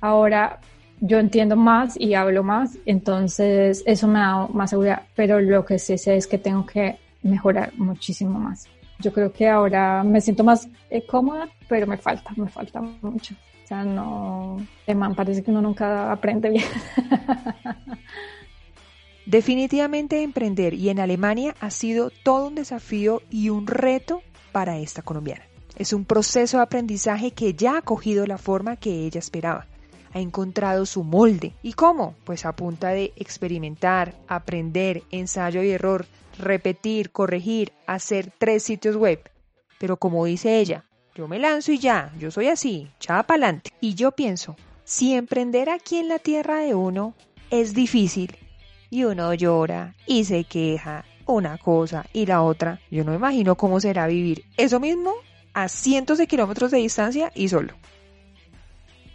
Ahora 0.00 0.60
yo 1.00 1.18
entiendo 1.18 1.56
más 1.56 2.00
y 2.00 2.14
hablo 2.14 2.44
más, 2.44 2.78
entonces 2.86 3.82
eso 3.84 4.06
me 4.06 4.20
da 4.20 4.46
más 4.46 4.70
seguridad, 4.70 5.02
pero 5.16 5.40
lo 5.40 5.64
que 5.64 5.78
sí 5.78 5.98
sé 5.98 6.16
es 6.16 6.28
que 6.28 6.38
tengo 6.38 6.64
que 6.64 6.96
mejorar 7.22 7.72
muchísimo 7.76 8.38
más. 8.38 8.68
Yo 9.00 9.12
creo 9.12 9.32
que 9.32 9.48
ahora 9.48 10.04
me 10.04 10.20
siento 10.20 10.44
más 10.44 10.68
eh, 10.88 11.04
cómoda, 11.04 11.48
pero 11.68 11.86
me 11.88 11.98
falta, 11.98 12.30
me 12.36 12.48
falta 12.48 12.80
mucho. 12.80 13.34
O 13.64 13.66
sea, 13.66 13.82
no, 13.82 14.58
parece 15.16 15.42
que 15.42 15.50
uno 15.50 15.62
nunca 15.62 16.12
aprende 16.12 16.50
bien. 16.50 16.64
Definitivamente 19.26 20.22
emprender 20.22 20.74
y 20.74 20.90
en 20.90 21.00
Alemania 21.00 21.54
ha 21.60 21.70
sido 21.70 22.10
todo 22.10 22.48
un 22.48 22.56
desafío 22.56 23.22
y 23.30 23.48
un 23.48 23.66
reto 23.66 24.22
para 24.52 24.76
esta 24.76 25.00
colombiana. 25.00 25.44
Es 25.76 25.94
un 25.94 26.04
proceso 26.04 26.58
de 26.58 26.64
aprendizaje 26.64 27.30
que 27.30 27.54
ya 27.54 27.78
ha 27.78 27.82
cogido 27.82 28.26
la 28.26 28.36
forma 28.36 28.76
que 28.76 29.06
ella 29.06 29.18
esperaba. 29.18 29.66
Ha 30.12 30.20
encontrado 30.20 30.84
su 30.84 31.02
molde. 31.02 31.54
¿Y 31.62 31.72
cómo? 31.72 32.14
Pues 32.24 32.44
a 32.44 32.54
punta 32.54 32.90
de 32.90 33.14
experimentar, 33.16 34.14
aprender, 34.28 35.02
ensayo 35.10 35.62
y 35.62 35.70
error, 35.70 36.04
repetir, 36.38 37.10
corregir, 37.10 37.72
hacer 37.86 38.30
tres 38.36 38.62
sitios 38.62 38.94
web. 38.94 39.20
Pero 39.78 39.96
como 39.96 40.26
dice 40.26 40.60
ella, 40.60 40.84
yo 41.14 41.28
me 41.28 41.38
lanzo 41.38 41.70
y 41.72 41.78
ya, 41.78 42.12
yo 42.18 42.30
soy 42.30 42.48
así, 42.48 42.90
chapa 42.98 43.22
pa'lante. 43.28 43.70
Y 43.80 43.94
yo 43.94 44.12
pienso, 44.12 44.56
Si 44.86 45.14
emprender 45.14 45.70
aquí 45.70 45.96
en 45.96 46.08
la 46.08 46.18
tierra 46.18 46.58
de 46.58 46.74
uno 46.74 47.14
es 47.50 47.72
difícil 47.72 48.36
y 48.90 49.04
uno 49.04 49.32
llora 49.32 49.94
y 50.06 50.24
se 50.24 50.44
queja 50.44 51.06
una 51.26 51.56
cosa 51.56 52.04
y 52.12 52.26
la 52.26 52.42
otra, 52.42 52.80
yo 52.90 53.02
no 53.02 53.14
imagino 53.14 53.54
cómo 53.54 53.80
será 53.80 54.06
vivir 54.06 54.44
eso 54.58 54.80
mismo 54.80 55.14
a 55.54 55.68
cientos 55.68 56.18
de 56.18 56.26
kilómetros 56.26 56.70
de 56.70 56.78
distancia 56.78 57.32
y 57.34 57.48
solo. 57.48 57.74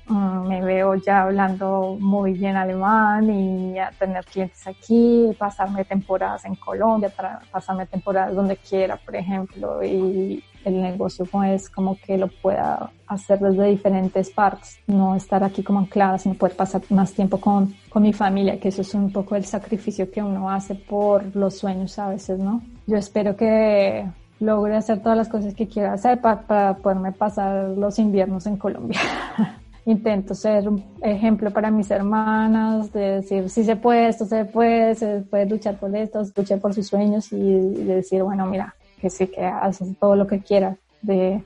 Mm, 0.10 0.48
me 0.48 0.62
veo 0.64 0.96
ya 0.96 1.22
hablando 1.22 1.96
muy 2.00 2.34
bien 2.34 2.56
alemán 2.56 3.30
y 3.30 3.78
a 3.78 3.92
tener 3.92 4.26
clientes 4.26 4.66
aquí, 4.66 5.30
pasarme 5.38 5.86
temporadas 5.86 6.46
en 6.46 6.56
Colombia, 6.56 7.14
pasarme 7.52 7.86
temporadas 7.86 8.36
donde 8.36 8.58
quiera, 8.58 8.98
por 8.98 9.16
ejemplo, 9.16 9.84
y 9.84 10.44
el 10.66 10.82
negocio 10.82 11.26
pues 11.26 11.70
como 11.70 11.96
que 11.96 12.18
lo 12.18 12.28
pueda 12.28 12.92
hacer 13.06 13.40
desde 13.40 13.68
diferentes 13.68 14.32
partes, 14.32 14.80
no 14.88 15.16
estar 15.16 15.44
aquí 15.44 15.62
como 15.62 15.80
anclada, 15.80 16.18
sino 16.18 16.34
poder 16.34 16.56
pasar 16.56 16.82
más 16.90 17.14
tiempo 17.14 17.40
con, 17.40 17.76
con 17.90 18.02
mi 18.02 18.12
familia, 18.12 18.60
que 18.60 18.70
eso 18.70 18.82
es 18.82 18.94
un 18.96 19.12
poco 19.12 19.36
el 19.36 19.46
sacrificio 19.46 20.10
que 20.12 20.24
uno 20.24 20.50
hace 20.50 20.74
por 20.74 21.36
los 21.36 21.60
sueños 21.60 22.00
a 22.00 22.10
veces, 22.10 22.40
¿no? 22.40 22.64
Yo 22.88 22.98
espero 22.98 23.36
que 23.36 24.08
logre 24.40 24.76
hacer 24.76 25.04
todas 25.04 25.18
las 25.18 25.30
cosas 25.30 25.54
que 25.54 25.68
quiero 25.68 25.92
hacer 25.92 26.20
para, 26.20 26.42
para 26.42 26.78
poderme 26.78 27.12
pasar 27.12 27.70
los 27.78 28.00
inviernos 28.00 28.48
en 28.48 28.58
Colombia. 28.58 29.00
intento 29.92 30.36
ser 30.36 30.68
un 30.68 30.84
ejemplo 31.02 31.52
para 31.52 31.72
mis 31.72 31.90
hermanas, 31.92 32.92
de 32.94 33.22
decir, 33.22 33.50
si 33.50 33.64
se 33.64 33.76
puede, 33.76 34.08
esto 34.08 34.26
se 34.26 34.46
puede, 34.46 34.96
se 34.96 35.22
puede 35.22 35.46
luchar 35.46 35.78
por 35.78 35.96
esto, 35.96 36.22
luchar 36.36 36.60
por 36.60 36.74
sus 36.74 36.88
sueños 36.88 37.32
y, 37.32 37.38
de 37.38 37.96
decir, 37.96 38.24
bueno, 38.24 38.46
mira, 38.46 38.76
que 39.02 39.10
sí, 39.10 39.28
que 39.28 39.46
haces 39.46 39.98
todo 40.00 40.16
lo 40.16 40.28
que 40.28 40.40
quieras, 40.40 40.78
de 41.02 41.44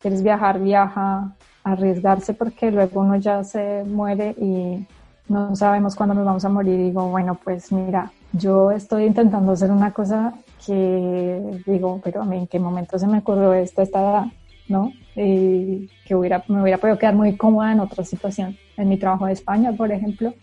quieres 0.00 0.22
viajar, 0.22 0.60
viaja, 0.60 1.34
arriesgarse 1.64 2.34
porque 2.34 2.70
luego 2.70 3.00
uno 3.00 3.16
ya 3.16 3.42
se 3.42 3.84
muere 3.84 4.34
y 4.38 4.86
no 5.28 5.56
sabemos 5.56 5.96
cuándo 5.96 6.14
nos 6.14 6.24
vamos 6.24 6.44
a 6.44 6.48
morir. 6.48 6.78
Digo, 6.78 7.08
bueno, 7.08 7.38
pues 7.42 7.72
mira, 7.72 8.12
yo 8.32 8.70
estoy 8.70 9.04
intentando 9.04 9.52
hacer 9.52 9.70
una 9.70 9.92
cosa 9.92 10.34
que 10.64 11.62
digo, 11.66 12.00
pero 12.04 12.22
a 12.22 12.24
mí 12.24 12.38
en 12.38 12.46
qué 12.46 12.58
momento 12.58 12.98
se 12.98 13.06
me 13.06 13.18
ocurrió 13.18 13.54
esto, 13.54 13.82
esta 13.82 14.00
edad 14.00 14.26
¿no? 14.68 14.92
Y 15.14 15.88
que 16.04 16.14
hubiera, 16.14 16.44
me 16.48 16.62
hubiera 16.62 16.78
podido 16.78 16.98
quedar 16.98 17.14
muy 17.14 17.36
cómoda 17.36 17.72
en 17.72 17.80
otra 17.80 18.04
situación, 18.04 18.56
en 18.76 18.88
mi 18.88 18.98
trabajo 18.98 19.26
de 19.26 19.32
España, 19.32 19.72
por 19.72 19.90
ejemplo, 19.92 20.34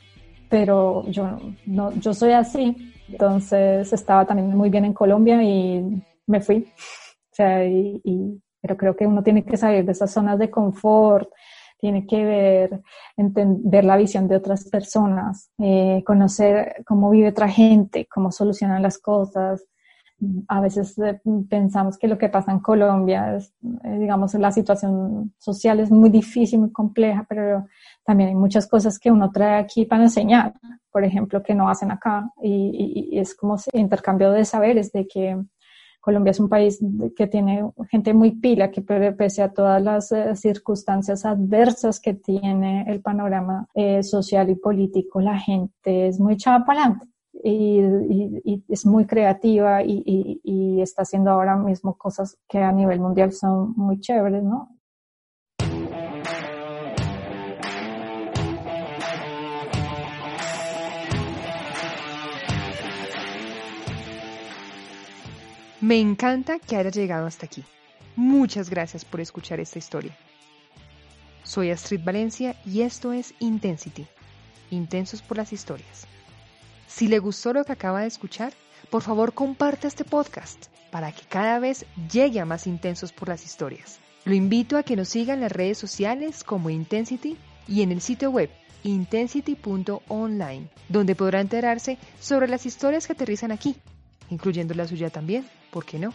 pero 0.50 1.06
yo, 1.08 1.38
no, 1.66 1.92
yo 1.94 2.14
soy 2.14 2.32
así, 2.32 2.94
entonces 3.10 3.92
estaba 3.92 4.26
también 4.26 4.56
muy 4.56 4.70
bien 4.70 4.86
en 4.86 4.94
Colombia 4.94 5.42
y 5.44 5.84
me 6.28 6.42
fui. 6.42 6.68
O 7.34 7.36
sea, 7.36 7.66
y, 7.66 8.40
pero 8.62 8.78
creo 8.78 8.96
que 8.96 9.08
uno 9.08 9.24
tiene 9.24 9.44
que 9.44 9.58
salir 9.58 9.84
de 9.84 9.92
esas 9.92 10.12
zonas 10.12 10.38
de 10.38 10.52
confort, 10.52 11.28
tiene 11.80 12.06
que 12.06 12.24
ver, 12.24 12.82
entender 13.18 13.84
la 13.84 13.98
visión 13.98 14.28
de 14.28 14.36
otras 14.36 14.70
personas, 14.70 15.50
eh, 15.58 16.04
conocer 16.06 16.84
cómo 16.86 17.10
vive 17.10 17.30
otra 17.30 17.50
gente, 17.50 18.08
cómo 18.08 18.32
solucionan 18.32 18.84
las 18.84 19.00
cosas, 19.00 19.66
a 20.48 20.62
veces 20.62 20.98
eh, 21.00 21.20
pensamos 21.50 21.98
que 21.98 22.08
lo 22.08 22.18
que 22.18 22.30
pasa 22.30 22.52
en 22.52 22.60
Colombia 22.60 23.36
es, 23.36 23.54
eh, 23.84 23.98
digamos, 24.00 24.34
la 24.36 24.52
situación 24.52 25.34
social 25.38 25.80
es 25.80 25.92
muy 25.92 26.10
difícil, 26.10 26.60
muy 26.60 26.72
compleja, 26.72 27.26
pero 27.28 27.66
también 28.04 28.30
hay 28.30 28.36
muchas 28.36 28.68
cosas 28.68 29.00
que 29.00 29.12
uno 29.12 29.32
trae 29.32 29.60
aquí 29.60 29.86
para 29.86 30.04
enseñar, 30.04 30.54
por 30.92 31.04
ejemplo, 31.04 31.42
que 31.44 31.56
no 31.56 31.70
hacen 31.70 31.92
acá. 31.92 32.30
Y, 32.42 33.18
es 33.18 33.36
como 33.36 33.58
intercambio 33.74 34.32
de 34.32 34.46
saberes, 34.46 34.92
de 34.92 35.08
que 35.08 35.38
Colombia 36.00 36.32
es 36.32 36.40
un 36.40 36.50
país 36.50 36.80
que 37.16 37.28
tiene 37.28 37.70
gente 37.90 38.14
muy 38.14 38.32
pila, 38.32 38.72
que 38.72 38.82
pese 38.82 39.42
a 39.42 39.54
todas 39.54 39.82
las 39.82 40.12
eh, 40.12 40.36
circunstancias 40.36 41.26
adversas 41.26 42.00
que 42.00 42.14
tiene 42.14 42.86
el 42.88 43.02
panorama 43.02 43.68
social 44.02 44.50
y 44.50 44.56
político, 44.56 45.22
la 45.22 45.38
gente 45.38 46.08
es 46.08 46.20
muy 46.20 46.34
echada 46.34 46.66
para 46.66 46.86
adelante 46.86 47.13
y, 47.44 48.64
es 48.70 48.86
muy 48.86 49.06
creativa 49.06 49.84
y, 49.84 50.82
está 50.82 51.04
haciendo 51.04 51.32
ahora 51.32 51.56
mismo 51.56 51.98
cosas 51.98 52.38
que 52.48 52.60
a 52.60 52.72
nivel 52.72 53.00
mundial 53.00 53.32
son 53.32 53.74
muy 53.76 54.00
chéveres, 54.00 54.44
¿no? 54.44 54.70
Me 65.80 66.00
encanta 66.00 66.60
que 66.60 66.78
hayas 66.78 66.96
llegado 66.96 67.28
hasta 67.28 67.46
aquí. 67.46 67.64
Muchas 68.16 68.70
gracias 68.70 69.04
por 69.04 69.20
escuchar 69.20 69.60
esta 69.60 69.80
historia. 69.80 70.16
Soy 71.44 71.72
Astrid 71.72 72.02
Valencia 72.04 72.56
y 72.66 72.82
esto 72.82 73.12
es 73.12 73.34
Intensity, 73.40 74.08
Intensos 74.70 75.22
por 75.22 75.38
las 75.38 75.52
Historias. 75.52 76.08
Si 76.96 77.08
le 77.08 77.18
gustó 77.18 77.54
lo 77.54 77.66
que 77.66 77.72
acaba 77.72 78.02
de 78.02 78.08
escuchar, 78.08 78.54
por 78.92 79.02
favor 79.02 79.34
comparte 79.34 79.88
este 79.88 80.06
podcast 80.06 80.68
para 80.92 81.12
que 81.12 81.24
cada 81.28 81.58
vez 81.58 81.88
llegue 82.12 82.40
a 82.40 82.46
más 82.46 82.68
intensos 82.68 83.12
por 83.12 83.30
las 83.30 83.44
historias. 83.46 84.00
Lo 84.26 84.36
invito 84.36 84.78
a 84.78 84.84
que 84.84 84.96
nos 84.96 85.10
siga 85.10 85.34
en 85.34 85.42
las 85.42 85.52
redes 85.52 85.80
sociales 85.80 86.44
como 86.44 86.70
Intensity 86.70 87.36
y 87.68 87.82
en 87.82 87.92
el 87.92 88.00
sitio 88.00 88.30
web 88.30 88.52
intensity.online, 88.84 90.68
donde 90.88 91.16
podrá 91.16 91.42
enterarse 91.42 91.98
sobre 92.20 92.48
las 92.48 92.68
historias 92.68 93.08
que 93.08 93.14
aterrizan 93.14 93.52
aquí, 93.52 93.76
incluyendo 94.30 94.76
la 94.76 94.88
suya 94.88 95.10
también, 95.10 95.48
¿por 95.72 95.86
qué 95.86 95.98
no? 95.98 96.14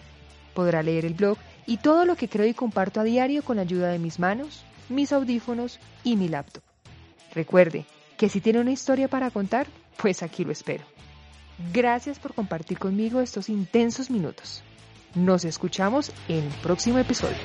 Podrá 0.54 0.84
leer 0.84 1.06
el 1.06 1.14
blog 1.14 1.38
y 1.66 1.78
todo 1.78 2.04
lo 2.04 2.14
que 2.14 2.28
creo 2.28 2.46
y 2.46 2.54
comparto 2.54 3.00
a 3.00 3.04
diario 3.04 3.42
con 3.42 3.58
ayuda 3.58 3.88
de 3.88 3.98
mis 3.98 4.20
manos, 4.20 4.62
mis 4.88 5.12
audífonos 5.12 5.80
y 6.04 6.14
mi 6.14 6.28
laptop. 6.28 6.62
Recuerde 7.34 7.84
que 8.18 8.28
si 8.28 8.40
tiene 8.40 8.58
una 8.58 8.72
historia 8.72 9.08
para 9.08 9.30
contar, 9.30 9.68
pues 9.96 10.22
aquí 10.22 10.44
lo 10.44 10.52
espero. 10.52 10.84
Gracias 11.72 12.18
por 12.18 12.34
compartir 12.34 12.78
conmigo 12.78 13.20
estos 13.20 13.48
intensos 13.48 14.10
minutos. 14.10 14.62
Nos 15.14 15.44
escuchamos 15.44 16.12
en 16.28 16.44
el 16.44 16.52
próximo 16.60 16.98
episodio. 16.98 17.38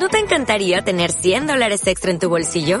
¿No 0.00 0.08
te 0.08 0.18
encantaría 0.18 0.82
tener 0.82 1.12
100 1.12 1.46
dólares 1.46 1.86
extra 1.86 2.10
en 2.10 2.18
tu 2.18 2.28
bolsillo? 2.28 2.80